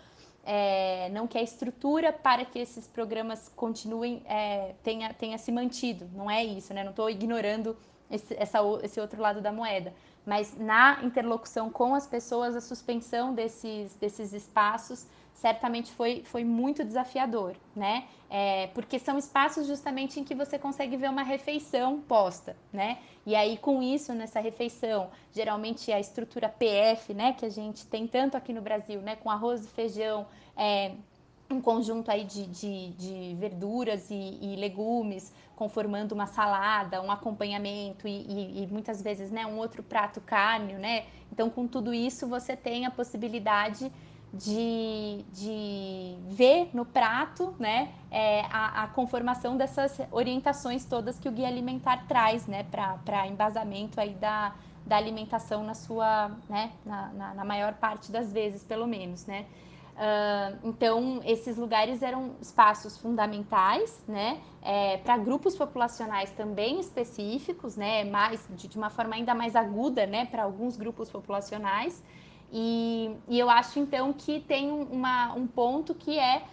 é, 0.43 1.09
não 1.09 1.27
que 1.27 1.37
a 1.37 1.41
estrutura 1.41 2.11
para 2.11 2.45
que 2.45 2.59
esses 2.59 2.87
programas 2.87 3.51
continuem 3.55 4.23
é, 4.25 4.73
tenha, 4.83 5.13
tenha 5.13 5.37
se 5.37 5.51
mantido. 5.51 6.09
Não 6.13 6.29
é 6.29 6.43
isso, 6.43 6.73
né? 6.73 6.83
Não 6.83 6.91
estou 6.91 7.09
ignorando 7.09 7.77
esse, 8.09 8.35
essa, 8.37 8.59
esse 8.83 8.99
outro 8.99 9.21
lado 9.21 9.41
da 9.41 9.51
moeda. 9.51 9.93
Mas 10.25 10.55
na 10.57 10.99
interlocução 11.03 11.69
com 11.69 11.95
as 11.95 12.05
pessoas, 12.05 12.55
a 12.55 12.61
suspensão 12.61 13.33
desses, 13.33 13.95
desses 13.95 14.33
espaços 14.33 15.05
certamente 15.41 15.91
foi, 15.91 16.21
foi 16.23 16.43
muito 16.43 16.83
desafiador, 16.83 17.55
né? 17.75 18.05
É, 18.29 18.67
porque 18.67 18.99
são 18.99 19.17
espaços 19.17 19.65
justamente 19.65 20.19
em 20.19 20.23
que 20.23 20.35
você 20.35 20.59
consegue 20.59 20.95
ver 20.95 21.09
uma 21.09 21.23
refeição 21.23 21.99
posta, 21.99 22.55
né? 22.71 22.99
E 23.25 23.35
aí, 23.35 23.57
com 23.57 23.81
isso, 23.81 24.13
nessa 24.13 24.39
refeição, 24.39 25.09
geralmente 25.33 25.91
a 25.91 25.99
estrutura 25.99 26.47
PF, 26.47 27.15
né, 27.15 27.33
que 27.33 27.43
a 27.43 27.49
gente 27.49 27.87
tem 27.87 28.05
tanto 28.05 28.37
aqui 28.37 28.53
no 28.53 28.61
Brasil, 28.61 29.01
né, 29.01 29.15
com 29.15 29.31
arroz 29.31 29.65
e 29.65 29.67
feijão, 29.67 30.27
é, 30.55 30.91
um 31.49 31.59
conjunto 31.59 32.11
aí 32.11 32.23
de, 32.23 32.45
de, 32.45 32.89
de 32.89 33.35
verduras 33.39 34.11
e, 34.11 34.37
e, 34.41 34.55
legumes, 34.55 35.33
conformando 35.55 36.13
uma 36.13 36.27
salada, 36.27 37.01
um 37.01 37.11
acompanhamento 37.11 38.07
e, 38.07 38.11
e, 38.11 38.63
e, 38.63 38.67
muitas 38.67 39.01
vezes 39.01 39.31
né, 39.31 39.45
um 39.45 39.57
outro 39.57 39.81
prato 39.81 40.21
carne, 40.21 40.73
né? 40.73 41.05
Então, 41.31 41.49
com 41.49 41.67
tudo 41.67 41.93
isso, 41.93 42.27
você 42.27 42.55
tem 42.55 42.85
a 42.85 42.91
possibilidade 42.91 43.91
de, 44.33 45.25
de 45.33 46.15
ver 46.29 46.69
no 46.73 46.85
prato 46.85 47.53
né, 47.59 47.91
é, 48.09 48.41
a, 48.49 48.83
a, 48.83 48.87
conformação 48.87 49.57
dessas 49.57 49.99
orientações 50.09 50.85
todas 50.85 51.19
que 51.19 51.27
o 51.27 51.31
guia 51.31 51.47
alimentar 51.47 52.07
traz 52.07 52.47
né, 52.47 52.63
para 52.63 53.27
embasamento 53.27 53.99
aí 53.99 54.13
da, 54.13 54.53
da 54.85 54.95
alimentação 54.95 55.63
na 55.63 55.73
sua, 55.73 56.31
né, 56.49 56.71
na, 56.85 57.09
na, 57.09 57.33
na, 57.33 57.45
maior 57.45 57.73
parte 57.73 58.11
das 58.11 58.31
vezes, 58.31 58.63
pelo 58.63 58.87
menos, 58.87 59.25
né? 59.25 59.45
Uh, 59.91 60.69
então, 60.69 61.21
esses 61.25 61.57
lugares 61.57 62.01
eram 62.01 62.31
espaços 62.41 62.97
fundamentais, 62.97 64.01
né, 64.07 64.39
é, 64.61 64.97
para 64.97 65.17
grupos 65.17 65.55
populacionais 65.55 66.31
também 66.31 66.79
específicos, 66.79 67.75
né, 67.75 68.05
mais 68.05 68.47
de, 68.51 68.69
de 68.69 68.77
uma 68.77 68.89
forma 68.89 69.15
ainda 69.15 69.35
mais 69.35 69.55
aguda, 69.55 70.07
né, 70.07 70.25
para 70.25 70.43
alguns 70.43 70.77
grupos 70.77 71.09
populacionais, 71.09 72.01
e, 72.51 73.15
e 73.27 73.39
eu 73.39 73.49
acho 73.49 73.79
então 73.79 74.11
que 74.11 74.41
tem 74.41 74.71
uma, 74.71 75.33
um 75.33 75.47
ponto 75.47 75.95
que 75.95 76.19
é 76.19 76.43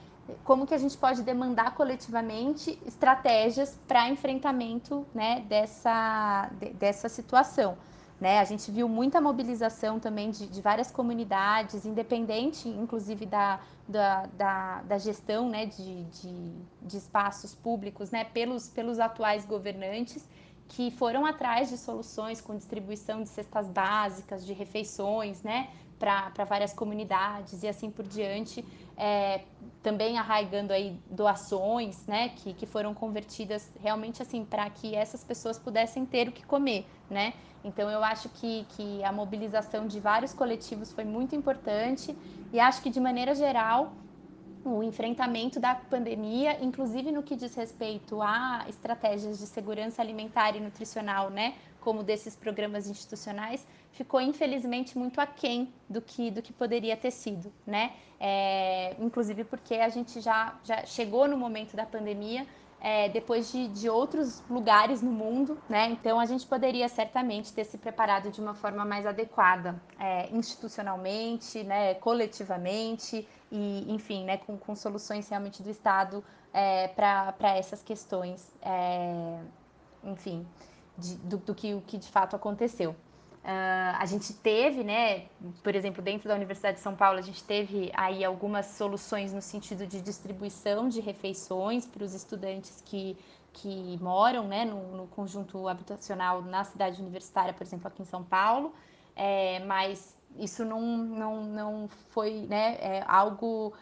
como 0.45 0.67
que 0.67 0.75
a 0.75 0.79
gente 0.79 0.97
pode 0.97 1.23
demandar 1.23 1.75
coletivamente 1.75 2.79
estratégias 2.87 3.79
para 3.89 4.09
enfrentamento 4.09 5.07
né, 5.15 5.45
dessa, 5.49 6.51
de, 6.59 6.71
dessa 6.75 7.09
situação. 7.09 7.77
Né? 8.21 8.41
A 8.41 8.45
gente 8.45 8.71
viu 8.71 8.89
muita 8.89 9.21
mobilização 9.21 10.01
também 10.01 10.31
de, 10.31 10.47
de 10.47 10.61
várias 10.61 10.91
comunidades, 10.91 11.87
independente, 11.87 12.69
inclusive, 12.69 13.25
da, 13.27 13.61
da, 13.87 14.27
da, 14.27 14.83
da 14.83 14.99
gestão 14.99 15.49
né, 15.49 15.67
de, 15.67 16.05
de, 16.05 16.53
de, 16.83 16.97
espaços 16.97 17.55
públicos 17.55 18.11
né, 18.11 18.25
pelos, 18.25 18.69
pelos 18.69 18.99
atuais 18.99 19.47
governantes, 19.47 20.29
que 20.67 20.91
foram 20.91 21.25
atrás 21.25 21.71
de 21.71 21.79
soluções 21.79 22.41
com 22.41 22.57
distribuição 22.57 23.23
de 23.23 23.29
cestas 23.29 23.69
básicas, 23.69 24.45
de 24.45 24.53
refeições, 24.53 25.43
né, 25.43 25.71
para 25.99 26.45
várias 26.45 26.73
comunidades 26.73 27.63
e 27.63 27.69
assim 27.69 27.91
por 27.91 28.07
diante, 28.07 28.65
é, 28.97 29.43
também 29.83 30.19
arraigando 30.19 30.73
aí 30.73 30.99
doações, 31.11 32.07
né, 32.07 32.31
que, 32.31 32.55
que 32.55 32.67
foram 32.67 32.95
convertidas 32.95 33.71
realmente 33.81 34.23
assim 34.23 34.45
para 34.45 34.69
que 34.71 34.95
essas 34.95 35.25
pessoas 35.25 35.59
pudessem 35.59 36.07
ter 36.07 36.29
o 36.29 36.33
que 36.33 36.45
comer, 36.45 36.87
né? 37.11 37.35
Então 37.65 37.91
eu 37.91 38.03
acho 38.05 38.29
que, 38.29 38.65
que 38.71 39.03
a 39.03 39.13
mobilização 39.13 39.87
de 39.87 39.99
vários 39.99 40.33
coletivos 40.33 40.93
foi 40.93 41.05
muito 41.05 41.35
importante 41.35 42.17
e 42.53 42.61
acho 42.61 42.81
que 42.81 42.91
de 42.91 43.01
maneira 43.01 43.35
geral 43.35 43.97
o 44.65 44.83
enfrentamento 44.83 45.59
da 45.59 45.75
pandemia, 45.75 46.63
inclusive 46.63 47.11
no 47.11 47.23
que 47.23 47.37
diz 47.37 47.55
respeito 47.55 48.21
a 48.21 48.65
estratégias 48.69 49.39
de 49.39 49.47
segurança 49.47 50.03
alimentar 50.03 50.55
e 50.57 50.61
nutricional, 50.61 51.31
né, 51.31 51.55
como 51.81 52.03
desses 52.03 52.37
programas 52.37 52.89
institucionais, 52.89 53.67
ficou 53.93 54.21
infelizmente 54.21 54.97
muito 54.97 55.21
aquém 55.21 55.73
do 55.89 56.01
que, 56.01 56.31
do 56.31 56.43
que 56.43 56.53
poderia 56.53 56.97
ter 56.97 57.11
sido, 57.11 57.53
né? 57.67 57.93
É, 58.21 58.97
inclusive 58.99 59.45
porque 59.45 59.75
a 59.75 59.89
gente 59.89 60.21
já, 60.21 60.59
já 60.65 60.85
chegou 60.85 61.29
no 61.29 61.37
momento 61.37 61.77
da 61.77 61.87
pandemia 61.87 62.47
é, 62.81 63.09
depois 63.09 63.51
de, 63.51 63.69
de 63.69 63.89
outros 63.89 64.43
lugares 64.49 65.03
no 65.03 65.11
mundo, 65.11 65.59
né? 65.69 65.89
Então 65.91 66.19
a 66.21 66.27
gente 66.27 66.47
poderia 66.47 66.89
certamente 66.89 67.53
ter 67.53 67.65
se 67.65 67.77
preparado 67.77 68.31
de 68.31 68.41
uma 68.41 68.55
forma 68.55 68.85
mais 68.85 69.05
adequada, 69.07 69.81
é, 69.99 70.29
institucionalmente, 70.31 71.65
né? 71.65 71.95
coletivamente 71.95 73.27
e, 73.51 73.93
enfim, 73.93 74.25
né? 74.25 74.37
com, 74.39 74.57
com 74.57 74.77
soluções 74.77 75.29
realmente 75.29 75.63
do 75.63 75.71
Estado 75.71 76.23
é, 76.53 76.89
para 76.89 77.57
essas 77.57 77.83
questões, 77.83 78.49
é, 78.63 79.41
enfim, 80.05 80.47
de, 80.97 81.17
do, 81.17 81.37
do 81.39 81.55
que, 81.55 81.75
o 81.75 81.81
que 81.81 81.99
de 81.99 82.09
fato 82.09 82.37
aconteceu. 82.37 82.95
Uh, 83.45 83.97
a 83.99 84.05
gente 84.05 84.35
teve, 84.35 84.83
né, 84.83 85.27
por 85.63 85.75
exemplo, 85.75 86.03
dentro 86.03 86.29
da 86.29 86.35
Universidade 86.35 86.77
de 86.77 86.83
São 86.83 86.95
Paulo, 86.95 87.19
a 87.19 87.23
gente 87.23 87.43
teve 87.45 87.91
aí 87.95 88.25
algumas 88.25 88.67
soluções 88.67 89.33
no 89.33 89.41
sentido 89.41 89.87
de 89.87 90.03
distribuição 90.03 90.89
de 90.89 91.01
refeições 91.01 91.87
para 91.87 92.05
os 92.05 92.15
estudantes 92.15 92.83
que, 92.85 93.17
que 93.53 93.99
moram 94.03 94.47
né, 94.47 94.65
no, 94.65 94.97
no, 94.97 95.07
conjunto 95.07 95.67
habitacional 95.67 96.43
na 96.43 96.65
cidade 96.65 97.01
universitária, 97.01 97.55
por 97.55 97.63
exemplo, 97.63 97.89
aqui 97.89 98.03
em 98.03 98.07
São 98.07 98.23
Paulo, 98.23 98.75
é, 99.17 99.61
mas 99.61 100.15
isso 100.37 100.65
não, 100.65 100.81
não, 100.81 101.45
não 101.45 101.89
foi 102.11 102.47
né, 102.49 102.77
é, 102.81 103.05
algo 103.07 103.73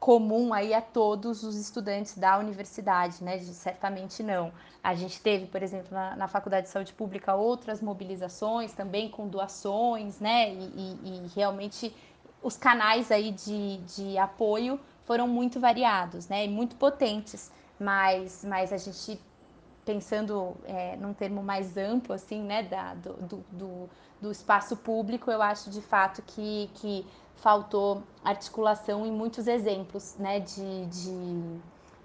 comum 0.00 0.54
aí 0.54 0.72
a 0.72 0.80
todos 0.80 1.44
os 1.44 1.54
estudantes 1.56 2.16
da 2.16 2.38
universidade, 2.38 3.22
né? 3.22 3.38
Certamente 3.38 4.22
não. 4.22 4.50
A 4.82 4.94
gente 4.94 5.20
teve, 5.20 5.46
por 5.46 5.62
exemplo, 5.62 5.88
na, 5.92 6.16
na 6.16 6.26
Faculdade 6.26 6.66
de 6.66 6.72
Saúde 6.72 6.94
Pública 6.94 7.34
outras 7.34 7.82
mobilizações 7.82 8.72
também 8.72 9.10
com 9.10 9.28
doações, 9.28 10.18
né? 10.18 10.54
E, 10.54 10.58
e, 10.58 11.26
e 11.26 11.30
realmente 11.36 11.94
os 12.42 12.56
canais 12.56 13.12
aí 13.12 13.30
de, 13.30 13.76
de 13.76 14.16
apoio 14.16 14.80
foram 15.04 15.28
muito 15.28 15.60
variados, 15.60 16.28
né? 16.28 16.46
E 16.46 16.48
muito 16.48 16.76
potentes, 16.76 17.52
mas, 17.78 18.42
mas 18.42 18.72
a 18.72 18.78
gente 18.78 19.20
pensando 19.84 20.56
é, 20.64 20.96
num 20.96 21.12
termo 21.12 21.42
mais 21.42 21.76
amplo, 21.76 22.14
assim, 22.14 22.42
né, 22.42 22.62
da, 22.62 22.94
do, 22.94 23.44
do, 23.50 23.90
do, 24.20 24.30
espaço 24.30 24.76
público, 24.76 25.30
eu 25.30 25.42
acho 25.42 25.70
de 25.70 25.80
fato 25.80 26.22
que, 26.22 26.70
que 26.74 27.04
faltou 27.40 28.02
articulação 28.24 29.06
em 29.06 29.10
muitos 29.10 29.46
exemplos, 29.46 30.14
né, 30.18 30.40
de, 30.40 30.86
de, 30.86 31.60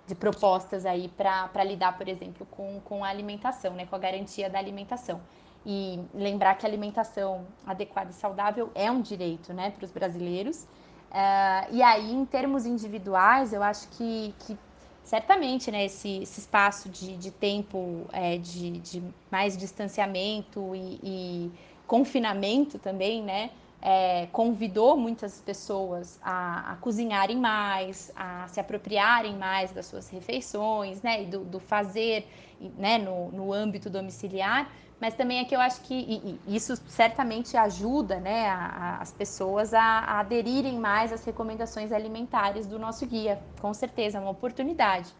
de 0.08 0.16
propostas 0.16 0.86
aí 0.86 1.10
para 1.10 1.64
lidar, 1.64 1.98
por 1.98 2.08
exemplo, 2.08 2.48
com, 2.50 2.80
com 2.82 3.04
a 3.04 3.10
alimentação, 3.10 3.74
né, 3.74 3.86
com 3.86 3.96
a 3.96 4.00
garantia 4.00 4.50
da 4.50 4.58
alimentação. 4.58 5.22
E 5.66 6.00
lembrar 6.14 6.56
que 6.56 6.66
a 6.66 6.70
alimentação 6.70 7.46
adequada 7.66 8.12
e 8.12 8.14
saudável 8.14 8.72
é 8.76 8.90
um 8.90 9.02
direito, 9.02 9.54
né, 9.54 9.72
para 9.72 9.86
os 9.86 9.92
brasileiros. 9.92 10.64
Uh, 11.12 11.72
e 11.72 11.82
aí, 11.82 12.14
em 12.14 12.26
termos 12.26 12.66
individuais, 12.66 13.52
eu 13.52 13.64
acho 13.64 13.88
que, 13.90 14.34
que 14.40 14.58
certamente, 15.04 15.72
né, 15.72 15.86
esse, 15.86 16.20
esse 16.24 16.40
espaço 16.40 16.90
de, 16.90 17.18
de 17.18 17.32
tempo 17.32 18.06
é, 18.12 18.38
de, 18.38 18.72
de, 18.80 19.04
mais 19.32 19.58
distanciamento 19.58 20.76
e, 20.76 21.00
e 21.04 21.52
confinamento 21.88 22.78
também, 22.80 23.24
né, 23.24 23.50
é, 23.88 24.26
convidou 24.32 24.98
muitas 24.98 25.40
pessoas 25.42 26.20
a, 26.24 26.72
a, 26.72 26.76
cozinharem 26.78 27.38
mais, 27.38 28.12
a 28.16 28.48
se 28.48 28.60
apropriarem 28.60 29.38
mais 29.38 29.72
das 29.72 29.86
suas 29.86 30.10
refeições, 30.10 31.04
né, 31.04 31.22
e 31.22 31.28
do, 31.28 31.42
do 31.46 31.60
fazer, 31.60 32.28
né, 32.60 32.98
no, 32.98 33.32
no 33.32 33.54
âmbito 33.54 33.88
domiciliar, 33.88 34.68
mas 35.00 35.14
também 35.14 35.38
é 35.38 35.46
que 35.46 35.56
eu 35.56 35.62
acho 35.62 35.82
que 35.82 35.94
e, 35.94 36.40
e 36.48 36.56
isso 36.56 36.76
certamente 36.88 37.56
ajuda 37.56 38.20
né, 38.20 38.50
a, 38.50 38.56
a, 38.56 39.02
as 39.02 39.12
pessoas 39.12 39.72
a, 39.72 39.80
a, 39.80 40.20
aderirem 40.22 40.80
mais 40.80 41.14
às 41.14 41.24
recomendações 41.24 41.92
alimentares 41.92 42.66
do 42.66 42.80
nosso 42.80 43.06
guia. 43.06 43.40
Com 43.62 43.72
certeza, 43.72 44.18
é 44.18 44.22
uma 44.22 44.32
oportunidade. 44.32 45.14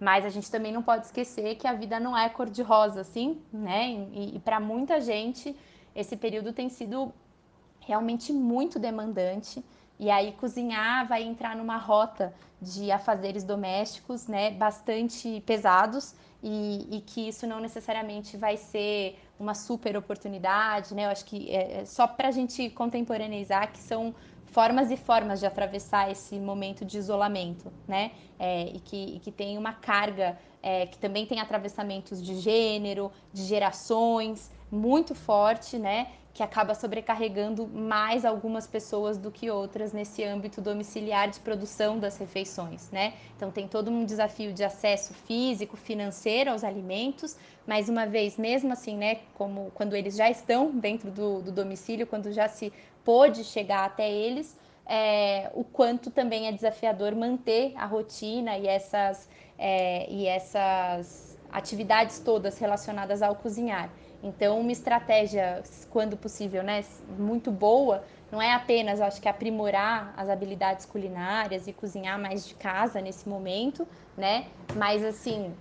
Mas 0.00 0.24
a 0.24 0.30
gente 0.30 0.50
também 0.50 0.72
não 0.72 0.82
pode 0.82 1.04
esquecer 1.04 1.56
que 1.56 1.66
a 1.66 1.74
vida 1.74 2.00
não 2.00 2.16
é 2.16 2.30
cor-de-rosa, 2.30 3.00
assim, 3.00 3.42
né? 3.52 3.90
E, 4.12 4.36
e 4.36 4.38
para 4.38 4.58
muita 4.58 5.02
gente, 5.02 5.54
esse 5.94 6.16
período 6.16 6.52
tem 6.52 6.68
sido 6.68 7.12
realmente 7.86 8.32
muito 8.32 8.78
demandante. 8.78 9.64
E 9.98 10.10
aí, 10.10 10.32
cozinhar 10.32 11.08
vai 11.08 11.22
entrar 11.22 11.56
numa 11.56 11.78
rota 11.78 12.34
de 12.60 12.90
afazeres 12.90 13.44
domésticos, 13.44 14.26
né, 14.26 14.50
bastante 14.50 15.42
pesados 15.46 16.14
e, 16.42 16.96
e, 16.96 17.00
que 17.00 17.28
isso 17.28 17.46
não 17.46 17.60
necessariamente 17.60 18.36
vai 18.36 18.56
ser 18.56 19.18
uma 19.38 19.54
super 19.54 19.96
oportunidade, 19.96 20.94
né? 20.94 21.06
Eu 21.06 21.10
acho 21.10 21.24
que 21.24 21.50
é, 21.50 21.80
é 21.80 21.84
só 21.84 22.06
para 22.06 22.28
a 22.28 22.30
gente 22.30 22.68
contemporaneizar 22.70 23.72
que 23.72 23.78
são 23.78 24.14
formas 24.46 24.90
e 24.90 24.96
formas 24.96 25.40
de 25.40 25.46
atravessar 25.46 26.10
esse 26.10 26.38
momento 26.38 26.84
de 26.84 26.98
isolamento, 26.98 27.72
né? 27.86 28.12
É, 28.38 28.64
e, 28.68 28.80
que, 28.80 29.16
e 29.16 29.18
que 29.18 29.32
tem 29.32 29.56
uma 29.56 29.72
carga 29.72 30.38
é, 30.62 30.86
que 30.86 30.98
também 30.98 31.26
tem 31.26 31.40
atravessamentos 31.40 32.22
de 32.22 32.36
gênero, 32.36 33.10
de 33.32 33.44
gerações 33.44 34.50
muito 34.70 35.14
forte, 35.14 35.78
né? 35.78 36.08
Que 36.36 36.42
acaba 36.42 36.74
sobrecarregando 36.74 37.66
mais 37.66 38.22
algumas 38.22 38.66
pessoas 38.66 39.16
do 39.16 39.30
que 39.30 39.50
outras 39.50 39.94
nesse 39.94 40.22
âmbito 40.22 40.60
domiciliar 40.60 41.30
de 41.30 41.40
produção 41.40 41.98
das 41.98 42.18
refeições, 42.18 42.90
né? 42.90 43.14
Então 43.34 43.50
tem 43.50 43.66
todo 43.66 43.90
um 43.90 44.04
desafio 44.04 44.52
de 44.52 44.62
acesso 44.62 45.14
físico, 45.14 45.78
financeiro 45.78 46.50
aos 46.50 46.62
alimentos, 46.62 47.38
mas 47.66 47.88
uma 47.88 48.04
vez 48.04 48.36
mesmo 48.36 48.70
assim, 48.74 48.98
né, 48.98 49.20
como 49.32 49.70
quando 49.74 49.96
eles 49.96 50.14
já 50.14 50.28
estão 50.28 50.70
dentro 50.72 51.10
do, 51.10 51.40
do 51.40 51.50
domicílio, 51.50 52.06
quando 52.06 52.30
já 52.30 52.48
se 52.48 52.70
pôde 53.02 53.42
chegar 53.42 53.86
até 53.86 54.10
eles, 54.10 54.54
é, 54.84 55.50
o 55.54 55.64
quanto 55.64 56.10
também 56.10 56.48
é 56.48 56.52
desafiador 56.52 57.14
manter 57.16 57.72
a 57.76 57.86
rotina 57.86 58.58
e 58.58 58.66
essas, 58.66 59.26
é, 59.58 60.06
e 60.10 60.26
essas 60.26 61.34
atividades 61.50 62.18
todas 62.18 62.58
relacionadas 62.58 63.22
ao 63.22 63.34
cozinhar. 63.36 63.90
Então, 64.22 64.60
uma 64.60 64.72
estratégia, 64.72 65.62
quando 65.90 66.16
possível, 66.16 66.62
né, 66.62 66.84
muito 67.18 67.50
boa, 67.50 68.04
não 68.30 68.40
é 68.40 68.52
apenas, 68.52 69.00
acho 69.00 69.20
que 69.20 69.28
aprimorar 69.28 70.12
as 70.16 70.28
habilidades 70.28 70.84
culinárias 70.86 71.66
e 71.66 71.72
cozinhar 71.72 72.18
mais 72.18 72.46
de 72.46 72.54
casa 72.54 73.00
nesse 73.00 73.28
momento, 73.28 73.86
né, 74.16 74.46
mas 74.74 75.04
assim, 75.04 75.54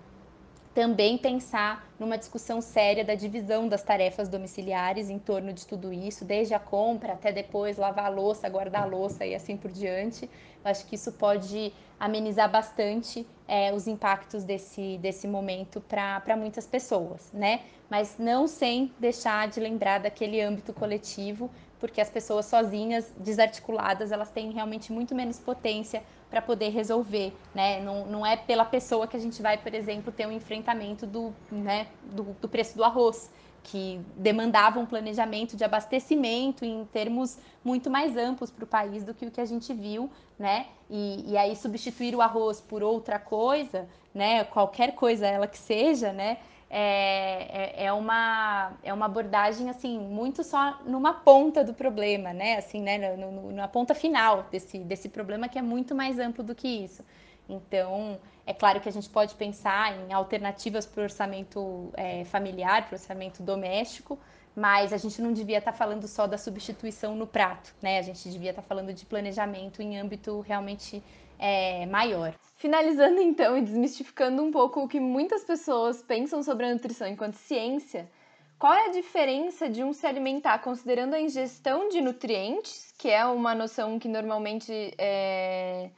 também 0.76 1.18
pensar 1.18 1.90
numa 1.98 2.18
discussão 2.18 2.60
séria 2.60 3.06
da 3.06 3.16
divisão 3.16 3.66
das 3.66 3.82
tarefas 3.82 4.28
domiciliares 4.28 5.10
em 5.10 5.18
torno 5.18 5.54
de 5.54 5.66
tudo 5.66 5.94
isso, 5.94 6.26
desde 6.26 6.54
a 6.54 6.60
compra 6.60 7.14
até 7.14 7.32
depois 7.32 7.78
lavar 7.78 8.08
a 8.08 8.10
louça, 8.10 8.50
guardar 8.50 8.84
a 8.84 8.86
louça 8.86 9.26
e 9.26 9.34
assim 9.34 9.56
por 9.56 9.72
diante. 9.72 10.30
Eu 10.64 10.70
acho 10.70 10.86
que 10.86 10.96
isso 10.96 11.14
pode 11.14 11.72
amenizar 11.98 12.52
bastante 12.52 13.26
é, 13.48 13.74
os 13.74 13.88
impactos 13.88 14.44
desse, 14.44 14.98
desse 14.98 15.30
momento 15.30 15.80
para 15.80 16.36
muitas 16.36 16.68
pessoas, 16.68 17.32
né? 17.32 17.62
Mas 17.90 18.18
não 18.20 18.46
sem 18.46 18.92
deixar 19.00 19.48
de 19.48 19.62
lembrar 19.62 20.00
daquele 20.00 20.42
âmbito 20.42 20.74
coletivo, 20.74 21.50
porque 21.80 22.02
as 22.02 22.10
pessoas 22.10 22.48
sozinhas, 22.48 23.14
desarticuladas, 23.18 24.12
elas 24.12 24.30
têm 24.30 24.52
realmente 24.52 24.92
muito 24.92 25.16
menos 25.16 25.40
potência 25.40 26.04
para 26.30 26.42
poder 26.42 26.70
resolver, 26.70 27.34
né? 27.54 27.82
Não, 27.82 28.06
não 28.06 28.26
é 28.26 28.36
pela 28.36 28.66
pessoa 28.66 29.08
que 29.08 29.16
a 29.16 29.20
gente 29.20 29.42
vai, 29.42 29.58
por 29.58 29.74
exemplo, 29.74 30.12
ter 30.12 30.28
um 30.28 30.32
enfrentamento 30.32 31.06
do, 31.06 31.34
né, 31.52 31.88
do, 32.04 32.24
do 32.42 32.50
preço 32.50 32.76
do 32.76 32.84
arroz, 32.84 33.30
que 33.64 34.00
demandava 34.16 34.80
um 34.80 34.86
planejamento 34.86 35.58
de 35.58 35.64
abastecimento 35.64 36.64
em 36.64 36.86
termos 36.86 37.38
muito 37.64 37.90
mais 37.90 38.16
amplos 38.16 38.52
para 38.52 38.64
o 38.64 38.68
país 38.68 39.04
do 39.04 39.14
que 39.14 39.26
o 39.26 39.32
que 39.32 39.42
a 39.42 39.46
gente 39.46 39.74
viu, 39.74 40.10
né? 40.38 40.68
E, 40.90 41.32
e 41.32 41.38
aí 41.38 41.56
substituir 41.56 42.16
o 42.16 42.22
arroz 42.22 42.62
por 42.62 42.84
outra 42.84 43.18
coisa, 43.18 43.88
né? 44.14 44.44
Qualquer 44.44 44.94
coisa 44.94 45.26
ela 45.26 45.48
que 45.48 45.58
seja, 45.58 46.14
né? 46.14 46.38
É, 46.78 47.84
é, 47.84 47.86
é, 47.86 47.94
uma, 47.94 48.74
é 48.84 48.94
uma 48.94 49.06
abordagem 49.06 49.70
assim 49.70 49.98
muito 49.98 50.44
só 50.44 50.78
numa 50.86 51.14
ponta 51.14 51.64
do 51.64 51.74
problema, 51.74 52.34
né? 52.34 52.58
Assim, 52.58 52.82
né? 52.82 53.16
No, 53.16 53.32
no, 53.32 53.52
na 53.54 53.66
ponta 53.66 53.96
final 53.96 54.44
desse, 54.52 54.80
desse 54.80 55.08
problema 55.08 55.48
que 55.48 55.58
é 55.58 55.62
muito 55.62 55.96
mais 55.96 56.20
amplo 56.20 56.44
do 56.44 56.54
que 56.54 56.68
isso. 56.68 57.02
Então, 57.48 58.20
é 58.46 58.54
claro 58.54 58.80
que 58.80 58.88
a 58.88 58.92
gente 58.92 59.10
pode 59.10 59.34
pensar 59.36 59.98
em 59.98 60.14
alternativas 60.14 60.86
para 60.86 61.02
o 61.02 61.04
orçamento 61.04 61.92
é, 61.96 62.24
familiar, 62.26 62.86
para 62.86 62.96
o 62.96 63.00
orçamento 63.00 63.42
doméstico, 63.42 64.20
mas 64.56 64.94
a 64.94 64.98
gente 64.98 65.22
não 65.22 65.34
devia 65.34 65.58
estar 65.58 65.72
tá 65.72 65.78
falando 65.78 66.08
só 66.08 66.28
da 66.28 66.38
substituição 66.38 67.16
no 67.16 67.26
prato, 67.26 67.74
né? 67.82 67.98
A 67.98 68.02
gente 68.04 68.30
devia 68.30 68.52
estar 68.52 68.62
tá 68.62 68.68
falando 68.68 68.94
de 68.94 69.06
planejamento 69.06 69.82
em 69.82 69.98
âmbito 69.98 70.40
realmente 70.42 71.04
é, 71.40 71.86
maior. 71.88 72.34
Finalizando 72.56 73.20
então 73.20 73.58
e 73.58 73.62
desmistificando 73.62 74.42
um 74.44 74.52
pouco 74.52 74.84
o 74.84 74.88
que 74.88 75.00
muitas 75.00 75.44
pessoas 75.44 76.02
pensam 76.02 76.42
sobre 76.42 76.68
a 76.68 76.74
nutrição 76.74 77.08
enquanto 77.08 77.36
ciência, 77.36 78.10
qual 78.58 78.74
é 78.74 78.86
a 78.86 78.92
diferença 78.92 79.68
de 79.68 79.84
um 79.84 79.92
se 79.92 80.08
alimentar 80.08 80.60
considerando 80.60 81.16
a 81.16 81.20
ingestão 81.20 81.90
de 81.90 82.00
nutrientes, 82.00 82.94
que 82.98 83.10
é 83.10 83.26
uma 83.26 83.54
noção 83.54 84.00
que 84.00 84.08
normalmente 84.08 84.94
é, 84.98 85.90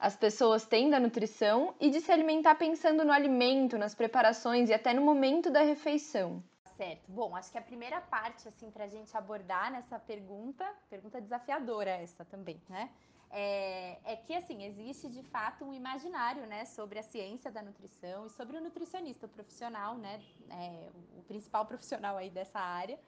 as 0.00 0.16
pessoas 0.16 0.64
têm 0.64 0.88
da 0.88 0.98
nutrição, 0.98 1.74
e 1.78 1.90
de 1.90 2.00
se 2.00 2.10
alimentar 2.10 2.54
pensando 2.54 3.04
no 3.04 3.12
alimento, 3.12 3.76
nas 3.76 3.94
preparações 3.94 4.68
e 4.68 4.74
até 4.74 4.94
no 4.94 5.02
momento 5.02 5.50
da 5.50 5.60
refeição? 5.60 6.42
Certo. 6.76 7.02
Bom, 7.08 7.36
acho 7.36 7.52
que 7.52 7.58
a 7.58 7.62
primeira 7.62 8.00
parte, 8.00 8.48
assim, 8.48 8.70
para 8.70 8.84
a 8.84 8.88
gente 8.88 9.14
abordar 9.14 9.70
nessa 9.70 9.98
pergunta, 9.98 10.66
pergunta 10.88 11.20
desafiadora 11.20 11.90
essa 11.90 12.24
também, 12.24 12.60
né? 12.68 12.88
é, 13.30 13.98
é, 14.04 14.16
que 14.16 14.34
assim 14.34 14.64
existe 14.64 15.08
de 15.08 15.22
fato 15.22 15.64
um 15.64 15.72
imaginário 15.72 16.44
né, 16.46 16.64
sobre 16.64 16.98
a 16.98 17.02
ciência 17.02 17.50
da 17.50 17.62
nutrição 17.62 18.26
e 18.26 18.30
sobre 18.30 18.56
o 18.56 18.60
nutricionista 18.60 19.26
o 19.26 19.28
profissional, 19.28 19.96
né, 19.96 20.20
é, 20.50 20.88
o 21.16 21.22
principal 21.22 21.64
profissional 21.66 22.16
aí 22.16 22.28
dessa 22.28 22.58
área. 22.58 22.98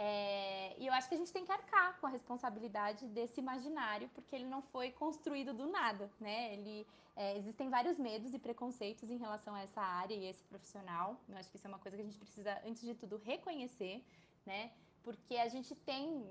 É, 0.00 0.76
e 0.78 0.86
eu 0.86 0.92
acho 0.92 1.08
que 1.08 1.16
a 1.16 1.18
gente 1.18 1.32
tem 1.32 1.44
que 1.44 1.50
arcar 1.50 1.98
com 1.98 2.06
a 2.06 2.10
responsabilidade 2.10 3.04
desse 3.08 3.40
imaginário, 3.40 4.08
porque 4.14 4.36
ele 4.36 4.46
não 4.46 4.62
foi 4.62 4.92
construído 4.92 5.52
do 5.52 5.66
nada, 5.66 6.08
né? 6.20 6.54
Ele, 6.54 6.86
é, 7.16 7.36
existem 7.36 7.68
vários 7.68 7.98
medos 7.98 8.32
e 8.32 8.38
preconceitos 8.38 9.10
em 9.10 9.16
relação 9.16 9.56
a 9.56 9.62
essa 9.62 9.80
área 9.80 10.14
e 10.14 10.26
esse 10.26 10.44
profissional. 10.44 11.20
Eu 11.28 11.36
acho 11.36 11.50
que 11.50 11.56
isso 11.56 11.66
é 11.66 11.70
uma 11.70 11.80
coisa 11.80 11.96
que 11.96 12.02
a 12.02 12.06
gente 12.06 12.18
precisa, 12.18 12.62
antes 12.64 12.80
de 12.82 12.94
tudo, 12.94 13.20
reconhecer, 13.24 14.04
né? 14.46 14.70
porque 15.02 15.36
a 15.36 15.48
gente 15.48 15.74
tem 15.74 16.22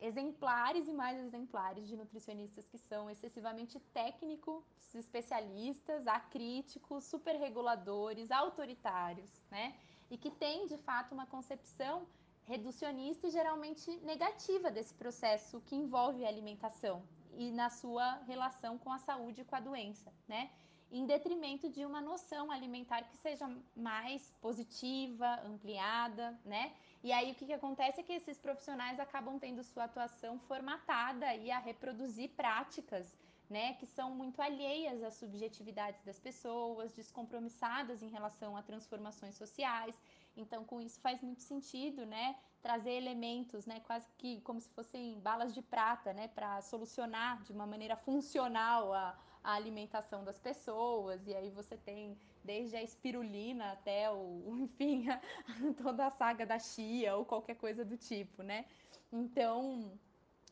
exemplares 0.00 0.86
e 0.86 0.92
mais 0.92 1.18
exemplares 1.18 1.88
de 1.88 1.96
nutricionistas 1.96 2.64
que 2.68 2.78
são 2.78 3.10
excessivamente 3.10 3.80
técnicos, 3.92 4.62
especialistas, 4.94 6.06
acríticos, 6.06 7.04
superreguladores, 7.04 8.30
autoritários, 8.30 9.30
né? 9.50 9.74
E 10.10 10.16
que 10.16 10.30
têm, 10.30 10.66
de 10.66 10.78
fato, 10.78 11.12
uma 11.12 11.26
concepção 11.26 12.06
reducionista 12.46 13.26
e 13.26 13.30
geralmente 13.30 13.90
negativa 13.98 14.70
desse 14.70 14.94
processo 14.94 15.60
que 15.62 15.74
envolve 15.74 16.24
a 16.24 16.28
alimentação 16.28 17.02
e 17.36 17.50
na 17.50 17.68
sua 17.70 18.16
relação 18.26 18.78
com 18.78 18.92
a 18.92 18.98
saúde 18.98 19.40
e 19.40 19.44
com 19.44 19.56
a 19.56 19.60
doença, 19.60 20.12
né? 20.28 20.50
Em 20.90 21.06
detrimento 21.06 21.68
de 21.68 21.84
uma 21.84 22.00
noção 22.00 22.52
alimentar 22.52 23.02
que 23.02 23.16
seja 23.16 23.50
mais 23.74 24.32
positiva, 24.40 25.40
ampliada, 25.44 26.38
né? 26.44 26.72
E 27.02 27.10
aí 27.12 27.32
o 27.32 27.34
que, 27.34 27.46
que 27.46 27.52
acontece 27.52 28.00
é 28.00 28.04
que 28.04 28.12
esses 28.12 28.38
profissionais 28.38 29.00
acabam 29.00 29.38
tendo 29.38 29.64
sua 29.64 29.84
atuação 29.84 30.38
formatada 30.38 31.34
e 31.34 31.50
a 31.50 31.58
reproduzir 31.58 32.30
práticas 32.30 33.12
né, 33.48 33.74
que 33.74 33.86
são 33.86 34.14
muito 34.14 34.40
alheias 34.40 35.02
às 35.02 35.14
subjetividades 35.14 36.02
das 36.02 36.18
pessoas, 36.18 36.92
descompromissadas 36.94 38.02
em 38.02 38.08
relação 38.08 38.56
a 38.56 38.62
transformações 38.62 39.36
sociais. 39.36 39.94
Então, 40.36 40.64
com 40.64 40.80
isso 40.80 41.00
faz 41.00 41.20
muito 41.20 41.42
sentido, 41.42 42.04
né, 42.04 42.36
trazer 42.62 42.92
elementos, 42.92 43.66
né, 43.66 43.80
quase 43.80 44.06
que 44.18 44.40
como 44.40 44.60
se 44.60 44.70
fossem 44.70 45.20
balas 45.20 45.54
de 45.54 45.62
prata, 45.62 46.12
né, 46.12 46.28
para 46.28 46.60
solucionar 46.62 47.42
de 47.42 47.52
uma 47.52 47.66
maneira 47.66 47.96
funcional 47.96 48.92
a, 48.92 49.18
a 49.42 49.52
alimentação 49.54 50.24
das 50.24 50.38
pessoas. 50.38 51.26
E 51.26 51.34
aí 51.34 51.50
você 51.50 51.76
tem 51.76 52.18
desde 52.42 52.76
a 52.76 52.82
espirulina 52.82 53.72
até 53.72 54.10
o, 54.10 54.56
enfim, 54.58 55.06
a, 55.08 55.20
toda 55.82 56.06
a 56.06 56.10
saga 56.10 56.44
da 56.44 56.58
chia 56.58 57.16
ou 57.16 57.24
qualquer 57.24 57.56
coisa 57.56 57.84
do 57.84 57.96
tipo, 57.96 58.42
né? 58.42 58.64
Então, 59.12 59.92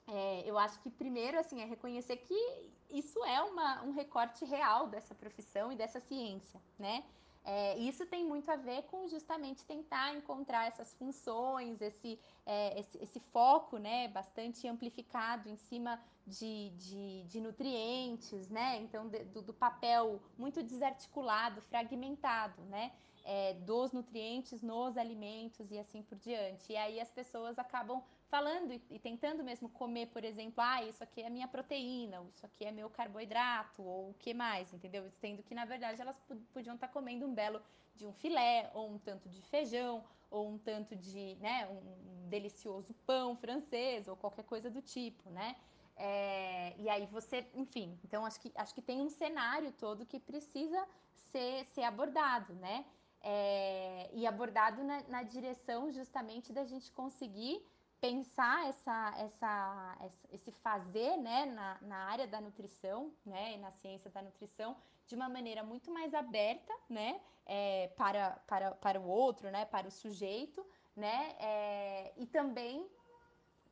é, 0.07 0.43
eu 0.47 0.59
acho 0.59 0.81
que 0.81 0.91
primeiro 0.91 1.39
assim 1.39 1.61
é 1.61 1.65
reconhecer 1.65 2.17
que 2.19 2.71
isso 2.91 3.25
é 3.25 3.43
uma, 3.43 3.83
um 3.83 3.93
recorte 3.93 4.45
real 4.45 4.87
dessa 4.87 5.15
profissão 5.15 5.73
e 5.73 5.77
dessa 5.77 5.99
ciência, 5.99 6.61
né? 6.79 7.05
É, 7.45 7.77
isso 7.79 8.07
tem 8.07 8.25
muito 8.25 8.49
a 8.51 8.57
ver 8.57 8.83
com 8.85 9.09
justamente 9.09 9.65
tentar 9.65 10.15
encontrar 10.15 10.67
essas 10.67 10.95
funções, 10.95 11.81
esse, 11.81 12.19
é, 12.47 12.79
esse, 12.79 12.99
esse, 13.03 13.19
foco 13.19 13.79
né, 13.79 14.07
bastante 14.09 14.69
amplificado 14.69 15.49
em 15.49 15.57
cima 15.57 16.01
de, 16.25 16.71
de, 16.71 17.25
de 17.25 17.41
nutrientes, 17.41 18.49
né? 18.49 18.79
Então, 18.81 19.09
de, 19.09 19.25
do, 19.25 19.43
do, 19.43 19.53
papel 19.53 20.21
muito 20.39 20.63
desarticulado, 20.63 21.61
fragmentado, 21.63 22.63
né? 22.63 22.93
É, 23.25 23.55
dos 23.55 23.93
nutrientes 23.93 24.63
nos 24.63 24.97
alimentos 24.97 25.71
e 25.71 25.79
assim 25.79 26.03
por 26.03 26.19
diante. 26.19 26.73
E 26.73 26.77
aí 26.77 27.01
as 27.01 27.11
pessoas 27.11 27.59
acabam 27.59 28.03
falando 28.33 28.73
e, 28.73 28.81
e, 28.89 28.99
tentando 28.99 29.45
mesmo 29.45 29.69
comer, 29.69 30.07
por 30.07 30.25
exemplo, 30.25 30.65
ah, 30.65 30.83
isso 30.83 31.05
aqui 31.05 31.21
é 31.21 31.29
minha 31.29 31.47
proteína, 31.47 32.23
ou 32.23 32.31
isso 32.31 32.47
aqui 32.47 32.65
é 32.65 32.73
meu 32.73 32.89
carboidrato, 32.89 33.83
ou 33.83 34.09
o 34.09 34.15
que 34.15 34.33
mais, 34.33 34.73
entendeu? 34.73 35.05
Sendo 35.21 35.43
que, 35.43 35.55
na 35.55 35.67
verdade, 35.67 36.01
elas 36.01 36.17
podiam 36.51 36.75
estar 36.75 36.89
comendo 36.89 37.27
um 37.27 37.35
belo 37.35 37.61
de 37.95 38.07
um 38.07 38.13
filé, 38.15 38.71
ou 38.73 38.89
um 38.89 38.99
tanto 38.99 39.29
de 39.29 39.43
feijão, 39.43 40.03
ou 40.31 40.49
um 40.49 40.57
tanto 40.57 40.97
de, 40.97 41.37
né, 41.43 41.69
um 41.69 42.31
delicioso 42.31 42.95
pão 43.07 43.37
francês, 43.37 44.09
ou 44.09 44.17
qualquer 44.17 44.45
coisa 44.45 44.71
do 44.71 44.81
tipo, 44.81 45.29
né? 45.29 45.55
É, 45.95 46.75
e 46.79 46.89
aí 46.89 47.05
você, 47.05 47.47
enfim, 47.55 47.99
então 48.03 48.25
acho 48.25 48.41
que, 48.41 48.51
acho 48.55 48.75
que 48.75 48.81
tem 48.81 49.03
um 49.03 49.11
cenário 49.11 49.71
todo 49.73 50.07
que 50.07 50.19
precisa 50.19 50.89
ser, 51.31 51.67
ser 51.67 51.83
abordado, 51.83 52.55
né? 52.55 52.87
É, 53.21 54.09
e 54.15 54.27
abordado 54.27 54.83
na, 54.83 55.03
na 55.03 55.23
direção 55.23 55.93
justamente 55.93 56.51
da 56.51 56.65
gente 56.65 56.91
conseguir 56.93 57.63
pensar 58.03 58.69
essa, 58.69 59.15
essa, 59.17 59.97
esse 60.33 60.51
fazer 60.51 61.17
né, 61.19 61.47
na, 61.47 61.79
na 61.83 61.97
área 62.07 62.27
da 62.27 62.41
nutrição, 62.41 63.13
né, 63.25 63.57
na 63.59 63.71
ciência 63.71 64.11
da 64.11 64.21
nutrição, 64.21 64.77
de 65.07 65.15
uma 65.15 65.29
maneira 65.29 65.63
muito 65.63 65.89
mais 65.89 66.13
aberta, 66.13 66.75
né, 66.91 67.21
é, 67.47 67.93
para, 67.97 68.33
para, 68.49 68.73
para 68.73 69.01
o 69.01 69.07
outro, 69.07 69.53
né, 69.53 69.65
para 69.67 69.87
o 69.87 69.91
sujeito, 69.91 70.67
né, 70.97 71.37
é, 71.39 72.13
e 72.17 72.27
também 72.27 72.91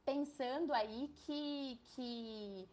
pensando 0.05 0.73
aí 0.73 1.09
que, 1.27 1.81
que 1.97 2.69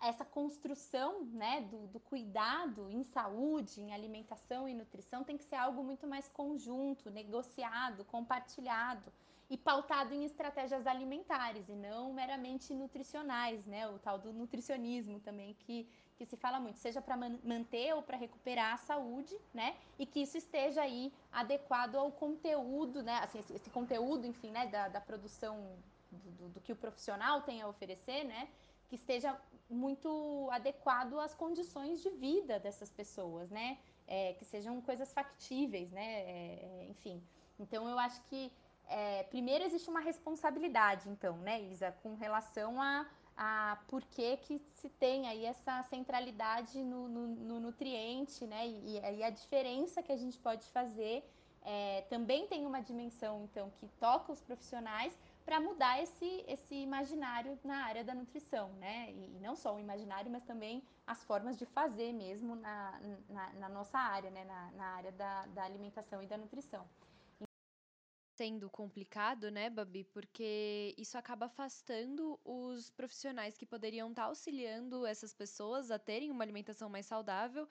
essa 0.00 0.24
construção 0.24 1.24
né, 1.26 1.60
do, 1.60 1.88
do, 1.88 2.00
cuidado 2.00 2.88
em 2.90 3.04
saúde, 3.04 3.82
em 3.82 3.92
alimentação 3.92 4.66
e 4.66 4.72
nutrição 4.72 5.22
tem 5.22 5.36
que 5.36 5.44
ser 5.44 5.56
algo 5.56 5.84
muito 5.84 6.06
mais 6.06 6.26
conjunto, 6.26 7.10
negociado, 7.10 8.02
compartilhado 8.06 9.12
e 9.52 9.56
pautado 9.58 10.14
em 10.14 10.24
estratégias 10.24 10.86
alimentares 10.86 11.68
e 11.68 11.74
não 11.74 12.10
meramente 12.10 12.72
nutricionais, 12.72 13.66
né? 13.66 13.86
O 13.86 13.98
tal 13.98 14.18
do 14.18 14.32
nutricionismo 14.32 15.20
também 15.20 15.52
que, 15.52 15.86
que 16.16 16.24
se 16.24 16.38
fala 16.38 16.58
muito, 16.58 16.78
seja 16.78 17.02
para 17.02 17.18
man 17.18 17.38
manter 17.44 17.94
ou 17.94 18.00
para 18.00 18.16
recuperar 18.16 18.72
a 18.72 18.78
saúde, 18.78 19.36
né? 19.52 19.76
E 19.98 20.06
que 20.06 20.20
isso 20.22 20.38
esteja 20.38 20.80
aí 20.80 21.12
adequado 21.30 21.96
ao 21.96 22.10
conteúdo, 22.10 23.02
né? 23.02 23.18
Assim, 23.18 23.40
esse, 23.40 23.52
esse 23.52 23.68
conteúdo, 23.68 24.26
enfim, 24.26 24.50
né? 24.50 24.68
Da, 24.68 24.88
da 24.88 25.02
produção 25.02 25.76
do, 26.10 26.30
do, 26.30 26.48
do, 26.54 26.60
que 26.62 26.72
o 26.72 26.76
profissional 26.76 27.42
tem 27.42 27.60
a 27.60 27.68
oferecer, 27.68 28.24
né? 28.24 28.48
Que 28.88 28.96
esteja 28.96 29.38
muito 29.68 30.48
adequado 30.50 31.20
às 31.20 31.34
condições 31.34 32.00
de 32.00 32.08
vida 32.08 32.58
dessas 32.58 32.88
pessoas, 32.88 33.50
né? 33.50 33.76
É, 34.06 34.32
que 34.32 34.46
sejam 34.46 34.80
coisas 34.80 35.12
factíveis, 35.12 35.90
né? 35.90 36.06
É, 36.22 36.84
é 36.84 36.86
enfim. 36.88 37.22
Então 37.60 37.86
eu 37.86 37.98
acho 37.98 38.22
que 38.22 38.50
é, 38.88 39.22
primeiro 39.24 39.64
existe 39.64 39.88
uma 39.88 40.00
responsabilidade, 40.00 41.08
então, 41.08 41.36
né, 41.38 41.62
Isa, 41.62 41.92
com 42.02 42.14
relação 42.14 42.80
a, 42.80 43.06
a 43.36 43.78
por 43.88 44.02
que, 44.04 44.36
que 44.38 44.58
se 44.58 44.88
tem 44.88 45.28
aí 45.28 45.44
essa 45.44 45.82
centralidade 45.84 46.82
no, 46.82 47.08
no, 47.08 47.26
no 47.28 47.60
nutriente, 47.60 48.46
né, 48.46 48.66
e, 48.66 48.98
e, 48.98 49.24
a 49.24 49.30
diferença 49.30 50.02
que 50.02 50.12
a 50.12 50.16
gente 50.16 50.38
pode 50.38 50.66
fazer. 50.70 51.24
É, 51.64 52.00
também 52.10 52.44
tem 52.48 52.66
uma 52.66 52.80
dimensão, 52.80 53.44
então, 53.44 53.70
que 53.78 53.86
toca 54.00 54.32
os 54.32 54.40
profissionais 54.40 55.16
para 55.44 55.60
mudar 55.60 56.02
esse, 56.02 56.44
esse 56.48 56.74
imaginário 56.74 57.56
na 57.62 57.84
área 57.84 58.02
da 58.02 58.12
nutrição, 58.12 58.72
né? 58.80 59.12
E, 59.12 59.38
não 59.40 59.54
só 59.54 59.76
o 59.76 59.78
imaginário, 59.78 60.28
mas 60.28 60.42
também 60.42 60.82
as 61.06 61.22
formas 61.22 61.56
de 61.56 61.64
fazer 61.64 62.12
mesmo 62.12 62.56
na, 62.56 63.00
na, 63.28 63.52
na 63.52 63.68
nossa 63.68 63.96
área, 63.96 64.28
né? 64.32 64.44
Na, 64.44 64.72
na 64.72 64.86
área 64.96 65.12
da, 65.12 65.46
da 65.46 65.62
alimentação 65.62 66.20
e 66.20 66.26
da 66.26 66.36
nutrição 66.36 66.84
sendo 68.36 68.68
complicado, 68.70 69.50
né, 69.50 69.68
Babi? 69.68 70.04
Porque 70.04 70.94
isso 70.96 71.16
acaba 71.18 71.46
afastando 71.46 72.38
os 72.44 72.90
profissionais 72.90 73.56
que 73.56 73.66
poderiam 73.66 74.10
estar 74.10 74.22
tá 74.22 74.28
auxiliando 74.28 75.06
essas 75.06 75.32
pessoas 75.32 75.90
a 75.90 75.98
terem 75.98 76.30
uma 76.30 76.44
alimentação 76.44 76.88
mais 76.88 77.06
saudável 77.06 77.68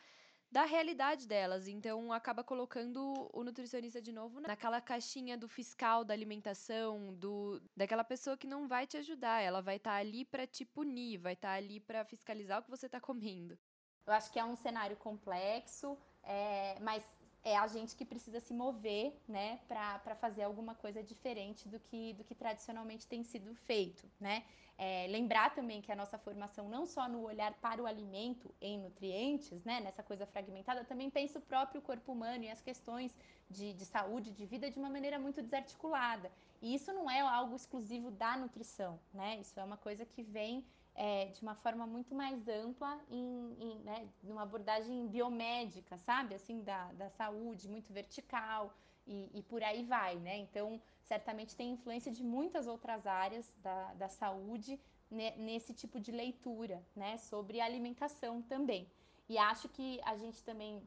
da 0.52 0.66
realidade 0.66 1.28
delas. 1.28 1.68
Então, 1.68 2.12
acaba 2.12 2.44
colocando 2.44 3.30
o 3.34 3.44
nutricionista 3.44 4.02
de 4.02 4.12
novo 4.12 4.42
naquela 4.42 4.82
caixinha 4.82 5.38
do 5.38 5.48
fiscal 5.48 6.04
da 6.04 6.14
alimentação, 6.14 7.14
do 7.16 7.62
daquela 7.76 8.04
pessoa 8.04 8.38
que 8.38 8.46
não 8.46 8.68
vai 8.68 8.86
te 8.86 8.98
ajudar. 8.98 9.42
Ela 9.42 9.62
vai 9.62 9.78
estar 9.78 9.92
tá 9.92 9.98
ali 9.98 10.26
para 10.26 10.46
te 10.46 10.66
punir, 10.66 11.18
vai 11.18 11.34
estar 11.34 11.50
tá 11.50 11.56
ali 11.56 11.80
para 11.80 12.04
fiscalizar 12.04 12.60
o 12.60 12.64
que 12.64 12.70
você 12.70 12.88
está 12.88 13.00
comendo. 13.00 13.58
Eu 14.06 14.14
acho 14.14 14.32
que 14.32 14.40
é 14.40 14.44
um 14.44 14.56
cenário 14.56 14.98
complexo, 14.98 15.98
é, 16.24 16.78
mas 16.82 17.04
é 17.44 17.58
a 17.58 17.68
gente 17.68 17.96
que 17.96 18.06
precisa 18.06 18.40
se 18.40 18.54
mover, 18.54 19.20
né, 19.28 19.60
para 19.68 20.16
fazer 20.16 20.44
alguma 20.44 20.76
coisa 20.76 21.02
diferente 21.02 21.68
do 21.68 21.80
que, 21.80 22.14
do 22.14 22.24
que 22.24 22.36
tradicionalmente 22.36 23.08
tem 23.08 23.24
sido 23.24 23.54
feito, 23.56 24.08
né? 24.20 24.44
É, 24.78 25.06
lembrar 25.08 25.54
também 25.54 25.80
que 25.80 25.92
a 25.92 25.96
nossa 25.96 26.18
formação 26.18 26.68
não 26.68 26.88
só 26.88 27.08
no 27.08 27.22
olhar 27.22 27.54
para 27.56 27.82
o 27.84 27.86
alimento 27.86 28.54
em 28.60 28.80
nutrientes, 28.80 29.64
né, 29.64 29.80
nessa 29.80 30.02
coisa 30.02 30.26
fragmentada, 30.26 30.84
também 30.84 31.10
pensa 31.10 31.38
o 31.38 31.42
próprio 31.42 31.82
corpo 31.82 32.12
humano 32.12 32.44
e 32.46 32.50
as 32.50 32.62
questões 32.62 33.16
de, 33.48 33.74
de 33.74 33.86
saúde, 33.86 34.32
de 34.32 34.46
vida 34.46 34.72
de 34.72 34.80
uma 34.80 34.90
maneira 34.90 35.20
muito 35.20 35.42
desarticulada. 35.42 36.32
E 36.62 36.74
isso 36.74 36.92
não 36.94 37.10
é 37.10 37.20
algo 37.20 37.56
exclusivo 37.56 38.10
da 38.10 38.38
nutrição, 38.38 39.00
né? 39.14 39.38
Isso 39.40 39.60
é 39.60 39.64
uma 39.64 39.78
coisa 39.78 40.06
que 40.06 40.24
vem 40.24 40.66
é, 40.96 41.26
de 41.26 41.42
uma 41.42 41.56
forma 41.56 41.88
muito 41.88 42.14
mais 42.14 42.48
ampla, 42.48 43.00
em, 43.10 43.56
em 43.60 43.80
né, 43.80 44.10
numa 44.24 44.44
abordagem 44.44 45.08
biomédica, 45.08 45.98
sabe? 45.98 46.36
Assim, 46.36 46.62
da, 46.62 46.92
da 46.94 47.10
saúde, 47.10 47.68
muito 47.68 47.92
vertical 47.94 48.74
e, 49.08 49.30
e, 49.34 49.44
por 49.44 49.64
aí 49.64 49.84
vai, 49.84 50.16
né? 50.18 50.38
Então, 50.38 50.82
certamente 51.04 51.56
tem 51.56 51.72
influência 51.72 52.12
de 52.12 52.24
muitas 52.24 52.68
outras 52.68 53.08
áreas 53.08 53.52
da, 53.58 53.94
da 53.94 54.08
saúde 54.08 54.80
nesse 55.10 55.74
tipo 55.74 56.00
de 56.00 56.12
leitura, 56.12 56.82
né? 56.96 57.18
Sobre 57.18 57.60
alimentação 57.60 58.42
também. 58.42 58.90
E 59.28 59.38
acho 59.38 59.68
que 59.70 60.00
a 60.04 60.16
gente 60.18 60.44
também 60.44 60.82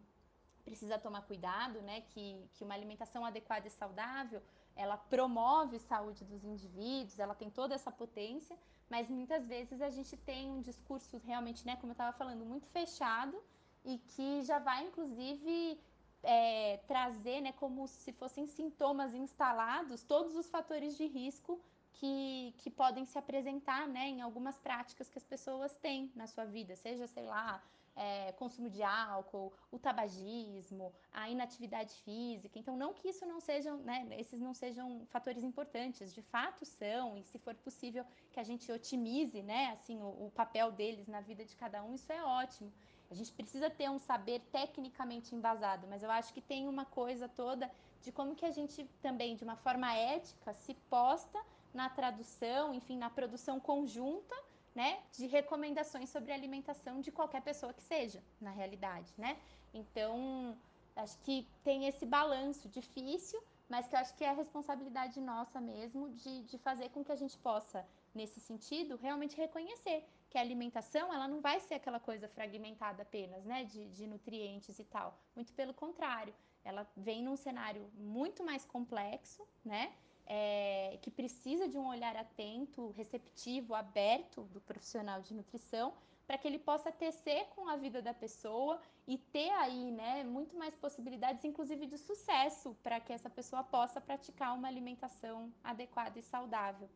precisa 0.64 0.98
tomar 0.98 1.22
cuidado, 1.22 1.82
né? 1.82 2.02
Que, 2.02 2.48
que 2.54 2.64
uma 2.64 2.74
alimentação 2.74 3.24
adequada 3.24 3.66
e 3.66 3.70
saudável, 3.70 4.42
ela 4.76 4.96
promove 4.96 5.78
saúde 5.78 6.24
dos 6.24 6.44
indivíduos, 6.44 7.18
ela 7.18 7.34
tem 7.34 7.50
toda 7.50 7.74
essa 7.74 7.92
potência, 7.92 8.58
mas 8.88 9.08
muitas 9.08 9.46
vezes 9.46 9.80
a 9.80 9.90
gente 9.90 10.16
tem 10.16 10.50
um 10.50 10.60
discurso 10.60 11.20
realmente, 11.24 11.66
né, 11.66 11.76
como 11.76 11.90
eu 11.90 11.94
estava 11.94 12.16
falando, 12.16 12.44
muito 12.44 12.66
fechado 12.68 13.36
e 13.84 13.98
que 13.98 14.42
já 14.42 14.58
vai, 14.58 14.86
inclusive, 14.86 15.78
é, 16.22 16.78
trazer, 16.86 17.40
né, 17.40 17.52
como 17.52 17.86
se 17.86 18.12
fossem 18.12 18.46
sintomas 18.46 19.14
instalados, 19.14 20.02
todos 20.02 20.34
os 20.36 20.48
fatores 20.48 20.96
de 20.96 21.06
risco 21.06 21.60
que, 21.92 22.54
que 22.58 22.70
podem 22.70 23.04
se 23.04 23.18
apresentar 23.18 23.86
né, 23.88 24.08
em 24.08 24.20
algumas 24.20 24.56
práticas 24.58 25.08
que 25.08 25.18
as 25.18 25.24
pessoas 25.24 25.74
têm 25.74 26.10
na 26.14 26.26
sua 26.26 26.44
vida, 26.44 26.74
seja, 26.76 27.06
sei 27.06 27.24
lá, 27.24 27.62
é, 27.96 28.32
consumo 28.32 28.68
de 28.68 28.82
álcool, 28.82 29.52
o 29.70 29.78
tabagismo, 29.78 30.92
a 31.12 31.28
inatividade 31.28 31.94
física. 32.02 32.58
Então, 32.58 32.76
não 32.76 32.92
que 32.92 33.08
isso 33.08 33.24
não 33.26 33.40
sejam, 33.40 33.78
né, 33.78 34.06
esses 34.18 34.40
não 34.40 34.54
sejam 34.54 35.06
fatores 35.06 35.42
importantes, 35.42 36.14
de 36.14 36.22
fato 36.22 36.64
são, 36.64 37.16
e 37.16 37.22
se 37.22 37.38
for 37.38 37.54
possível 37.54 38.04
que 38.32 38.40
a 38.40 38.44
gente 38.44 38.70
otimize, 38.70 39.42
né, 39.42 39.70
assim, 39.72 40.00
o, 40.02 40.26
o 40.26 40.32
papel 40.34 40.72
deles 40.72 41.06
na 41.06 41.20
vida 41.20 41.44
de 41.44 41.56
cada 41.56 41.82
um, 41.82 41.94
isso 41.94 42.12
é 42.12 42.22
ótimo. 42.24 42.72
A 43.10 43.14
gente 43.14 43.32
precisa 43.32 43.70
ter 43.70 43.88
um 43.90 43.98
saber 43.98 44.40
tecnicamente 44.50 45.34
embasado, 45.34 45.86
mas 45.88 46.02
eu 46.02 46.10
acho 46.10 46.32
que 46.32 46.40
tem 46.40 46.66
uma 46.66 46.84
coisa 46.84 47.28
toda 47.28 47.70
de 48.02 48.10
como 48.10 48.34
que 48.34 48.44
a 48.44 48.50
gente 48.50 48.84
também, 49.00 49.36
de 49.36 49.44
uma 49.44 49.56
forma 49.56 49.94
ética, 49.94 50.52
se 50.54 50.74
posta 50.90 51.40
na 51.72 51.88
tradução, 51.88 52.74
enfim, 52.74 52.96
na 52.96 53.10
produção 53.10 53.60
conjunta 53.60 54.34
né, 54.74 55.02
de 55.12 55.26
recomendações 55.26 56.08
sobre 56.10 56.32
alimentação 56.32 57.00
de 57.00 57.12
qualquer 57.12 57.42
pessoa 57.42 57.72
que 57.72 57.82
seja, 57.82 58.22
na 58.40 58.50
realidade, 58.50 59.12
né? 59.16 59.38
Então, 59.72 60.56
acho 60.96 61.18
que 61.20 61.46
tem 61.62 61.86
esse 61.86 62.04
balanço 62.04 62.68
difícil, 62.68 63.40
mas 63.68 63.86
que 63.86 63.94
eu 63.94 64.00
acho 64.00 64.14
que 64.14 64.24
é 64.24 64.32
responsabilidade 64.32 65.20
nossa 65.20 65.60
mesmo 65.60 66.10
de, 66.10 66.42
de 66.42 66.58
fazer 66.58 66.90
com 66.90 67.04
que 67.04 67.12
a 67.12 67.16
gente 67.16 67.38
possa, 67.38 67.86
nesse 68.14 68.40
sentido, 68.40 68.96
realmente 68.96 69.36
reconhecer 69.36 70.04
que 70.28 70.38
a 70.38 70.40
alimentação, 70.40 71.14
ela 71.14 71.28
não 71.28 71.40
vai 71.40 71.60
ser 71.60 71.74
aquela 71.74 72.00
coisa 72.00 72.28
fragmentada 72.28 73.02
apenas, 73.02 73.44
né, 73.44 73.64
de, 73.64 73.88
de 73.90 74.06
nutrientes 74.06 74.78
e 74.80 74.84
tal. 74.84 75.16
Muito 75.34 75.52
pelo 75.52 75.72
contrário, 75.72 76.34
ela 76.64 76.84
vem 76.96 77.22
num 77.22 77.36
cenário 77.36 77.88
muito 77.94 78.42
mais 78.42 78.64
complexo, 78.64 79.46
né? 79.64 79.92
É, 80.26 80.98
que 81.02 81.10
precisa 81.10 81.68
de 81.68 81.76
um 81.76 81.86
olhar 81.86 82.16
atento, 82.16 82.90
receptivo, 82.96 83.74
aberto 83.74 84.42
do 84.44 84.60
profissional 84.60 85.20
de 85.20 85.34
nutrição, 85.34 85.92
para 86.26 86.38
que 86.38 86.48
ele 86.48 86.58
possa 86.58 86.90
tecer 86.90 87.46
com 87.54 87.68
a 87.68 87.76
vida 87.76 88.00
da 88.00 88.14
pessoa 88.14 88.80
e 89.06 89.18
ter 89.18 89.50
aí, 89.50 89.90
né, 89.90 90.24
muito 90.24 90.56
mais 90.56 90.74
possibilidades, 90.74 91.44
inclusive 91.44 91.86
de 91.86 91.98
sucesso, 91.98 92.74
para 92.82 92.98
que 92.98 93.12
essa 93.12 93.28
pessoa 93.28 93.62
possa 93.62 94.00
praticar 94.00 94.54
uma 94.54 94.68
alimentação 94.68 95.52
adequada 95.62 96.18
e 96.18 96.22
saudável, 96.22 96.88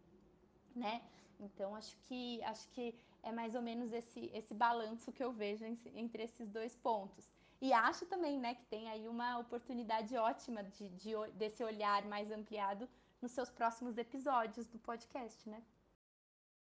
né? 0.74 1.02
Então 1.38 1.74
acho 1.76 1.96
que 2.08 2.42
acho 2.42 2.66
que 2.70 2.94
é 3.22 3.30
mais 3.30 3.54
ou 3.54 3.62
menos 3.62 3.92
esse 3.92 4.30
esse 4.34 4.54
balanço 4.54 5.12
que 5.12 5.22
eu 5.22 5.30
vejo 5.30 5.64
entre 5.94 6.22
esses 6.24 6.48
dois 6.48 6.74
pontos. 6.76 7.30
E 7.60 7.72
acho 7.72 8.06
também, 8.06 8.38
né, 8.38 8.54
que 8.54 8.64
tem 8.66 8.88
aí 8.88 9.08
uma 9.08 9.38
oportunidade 9.38 10.16
ótima 10.16 10.62
de, 10.62 10.88
de 10.90 11.10
desse 11.34 11.62
olhar 11.62 12.04
mais 12.06 12.30
ampliado 12.30 12.88
nos 13.20 13.32
seus 13.32 13.50
próximos 13.50 13.98
episódios 13.98 14.66
do 14.66 14.78
podcast, 14.78 15.48
né? 15.48 15.62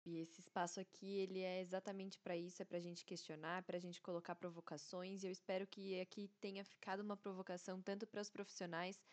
E 0.05 0.19
esse 0.19 0.39
espaço 0.39 0.79
aqui, 0.79 1.17
ele 1.17 1.41
é 1.41 1.61
exatamente 1.61 2.19
para 2.19 2.37
isso, 2.37 2.61
é 2.61 2.65
para 2.65 2.77
a 2.77 2.81
gente 2.81 3.03
questionar, 3.03 3.63
para 3.63 3.77
a 3.77 3.79
gente 3.79 3.99
colocar 4.01 4.35
provocações. 4.35 5.23
E 5.23 5.27
eu 5.27 5.31
espero 5.31 5.65
que 5.65 5.99
aqui 5.99 6.29
tenha 6.39 6.63
ficado 6.63 6.99
uma 6.99 7.17
provocação 7.17 7.81
tanto 7.81 8.05
para 8.05 8.21
os 8.21 8.29
profissionais 8.29 9.03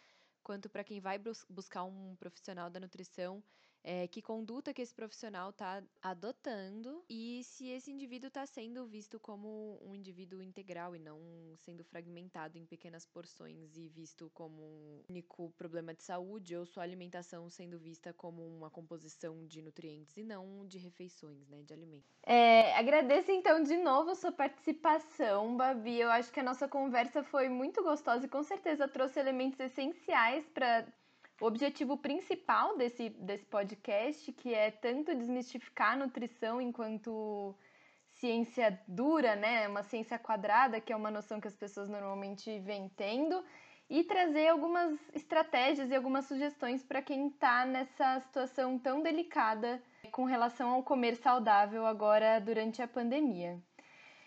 quanto 0.43 0.69
para 0.69 0.85
quem 0.85 1.01
vai 1.01 1.19
buscar 1.49 1.85
um 1.85 2.15
profissional 2.17 2.69
da 2.69 2.79
nutrição 2.79 3.43
é, 3.85 4.07
que 4.07 4.23
conduta 4.23 4.73
que 4.73 4.83
esse 4.83 4.95
profissional 4.95 5.51
está 5.51 5.83
adotando 6.01 7.05
e 7.09 7.43
se 7.45 7.69
esse 7.69 7.91
indivíduo 7.91 8.29
está 8.29 8.47
sendo 8.47 8.87
visto 8.87 9.19
como 9.19 9.79
um 9.83 9.95
indivíduo 9.95 10.43
integral 10.43 10.95
e 10.95 10.99
não 10.99 11.21
sendo 11.57 11.85
fragmentado 11.85 12.59
em 12.59 12.65
pequenas 12.65 13.05
porções 13.05 13.77
e 13.77 13.89
visto 13.89 14.31
como 14.35 14.63
um 14.63 15.03
único 15.09 15.51
problema 15.57 15.93
de 15.95 16.03
saúde 16.03 16.57
ou 16.57 16.65
sua 16.65 16.83
alimentação 16.83 17.49
sendo 17.51 17.79
vista 17.79 18.13
como 18.13 18.47
uma 18.47 18.71
composição 18.71 19.47
de 19.47 19.61
nutrientes 19.61 20.17
e 20.17 20.25
não 20.25 20.67
de 20.67 20.79
refeições, 20.79 21.49
né, 21.49 21.63
de 21.63 21.75
alimentos. 21.75 22.11
É, 22.25 22.75
agradeço 22.77 23.31
então 23.31 23.63
de 23.63 23.77
novo 23.77 24.15
sua 24.15 24.33
participação, 24.33 25.57
Babi. 25.57 26.01
Eu 26.01 26.11
acho 26.11 26.33
que 26.33 26.41
a 26.41 26.45
nossa 26.45 26.69
conversa 26.69 27.23
foi 27.23 27.49
muito 27.49 27.83
gostosa 27.83 28.27
e 28.27 28.29
com 28.29 28.43
certeza 28.43 28.87
trouxe 28.87 29.19
elementos 29.19 29.59
essenciais 29.59 30.49
para 30.51 30.87
o 31.43 31.47
objetivo 31.47 31.97
principal 31.97 32.79
desse, 32.79 33.09
desse 33.09 33.45
podcast, 33.45 34.33
que 34.33 34.55
é 34.55 34.71
tanto 34.71 35.13
desmistificar 35.13 35.95
a 35.95 35.97
nutrição 35.97 36.61
enquanto 36.61 37.57
ciência 38.13 38.81
dura, 38.87 39.35
né? 39.35 39.67
Uma 39.67 39.83
ciência 39.83 40.21
quadrada, 40.21 40.81
que 40.81 40.93
é 40.93 40.97
uma 40.97 41.11
noção 41.11 41.41
que 41.41 41.49
as 41.49 41.57
pessoas 41.57 41.89
normalmente 41.89 42.61
vêm 42.61 42.89
tendo, 42.97 43.45
e 43.91 44.05
trazer 44.05 44.47
algumas 44.47 44.97
estratégias 45.13 45.91
e 45.91 45.97
algumas 45.97 46.27
sugestões 46.27 46.85
para 46.85 47.03
quem 47.03 47.27
está 47.27 47.67
nessa 47.67 48.21
situação 48.21 48.79
tão 48.79 49.03
delicada 49.03 49.83
com 50.13 50.25
relação 50.25 50.71
ao 50.71 50.85
comer 50.85 51.17
saudável 51.17 51.85
agora 51.85 52.39
durante 52.41 52.81
a 52.81 52.87
pandemia. 52.87 53.61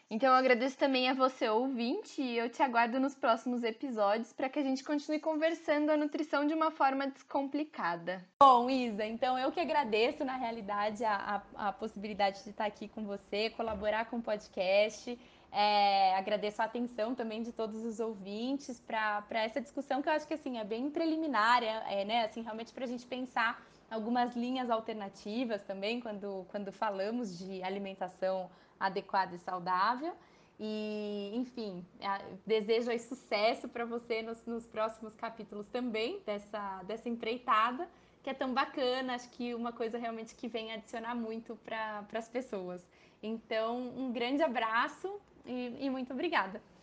Então 0.09 0.29
eu 0.29 0.35
agradeço 0.35 0.77
também 0.77 1.09
a 1.09 1.15
você, 1.15 1.49
ouvinte, 1.49 2.21
e 2.21 2.37
eu 2.37 2.47
te 2.47 2.61
aguardo 2.61 2.99
nos 2.99 3.15
próximos 3.15 3.63
episódios 3.63 4.31
para 4.31 4.47
que 4.47 4.59
a 4.59 4.61
gente 4.61 4.83
continue 4.83 5.19
conversando 5.19 5.89
a 5.89 5.97
nutrição 5.97 6.45
de 6.45 6.53
uma 6.53 6.69
forma 6.69 7.07
descomplicada. 7.07 8.23
Bom, 8.39 8.69
Isa, 8.69 9.03
então 9.03 9.37
eu 9.37 9.51
que 9.51 9.59
agradeço, 9.59 10.23
na 10.23 10.37
realidade, 10.37 11.03
a, 11.03 11.41
a, 11.55 11.69
a 11.69 11.73
possibilidade 11.73 12.43
de 12.43 12.51
estar 12.51 12.65
aqui 12.65 12.87
com 12.87 13.03
você, 13.03 13.49
colaborar 13.49 14.05
com 14.05 14.17
o 14.17 14.21
podcast. 14.21 15.17
É, 15.51 16.15
agradeço 16.15 16.61
a 16.61 16.65
atenção 16.65 17.15
também 17.15 17.41
de 17.41 17.51
todos 17.51 17.83
os 17.83 17.99
ouvintes 17.99 18.79
para 18.79 19.23
essa 19.31 19.59
discussão 19.59 20.03
que 20.03 20.09
eu 20.09 20.13
acho 20.13 20.27
que 20.27 20.33
assim 20.35 20.59
é 20.59 20.63
bem 20.63 20.91
preliminar, 20.91 21.63
é, 21.63 22.01
é 22.01 22.05
né? 22.05 22.25
Assim, 22.25 22.43
realmente 22.43 22.71
para 22.73 22.83
a 22.83 22.87
gente 22.87 23.07
pensar 23.07 23.65
algumas 23.89 24.35
linhas 24.35 24.69
alternativas 24.69 25.63
também 25.63 25.99
quando, 25.99 26.45
quando 26.49 26.71
falamos 26.71 27.37
de 27.37 27.63
alimentação 27.63 28.49
adequada 28.79 29.35
e 29.35 29.39
saudável. 29.39 30.13
E, 30.59 31.31
enfim, 31.33 31.85
desejo 32.45 32.89
aí 32.89 32.99
sucesso 32.99 33.67
para 33.67 33.83
você 33.83 34.21
nos, 34.21 34.45
nos, 34.45 34.65
próximos 34.65 35.13
capítulos 35.15 35.67
também 35.67 36.21
dessa, 36.25 36.81
dessa 36.83 37.09
empreitada, 37.09 37.89
que 38.23 38.29
é 38.29 38.33
tão 38.33 38.53
bacana. 38.53 39.15
Acho 39.15 39.29
que 39.31 39.53
uma 39.53 39.73
coisa 39.73 39.97
realmente 39.97 40.33
que 40.33 40.47
vem 40.47 40.71
adicionar 40.71 41.13
muito 41.13 41.57
para 41.57 42.05
as 42.13 42.29
pessoas. 42.29 42.85
Então, 43.21 43.77
um 43.97 44.13
grande 44.13 44.43
abraço 44.43 45.19
e, 45.45 45.75
e 45.81 45.89
muito 45.89 46.13
obrigada. 46.13 46.61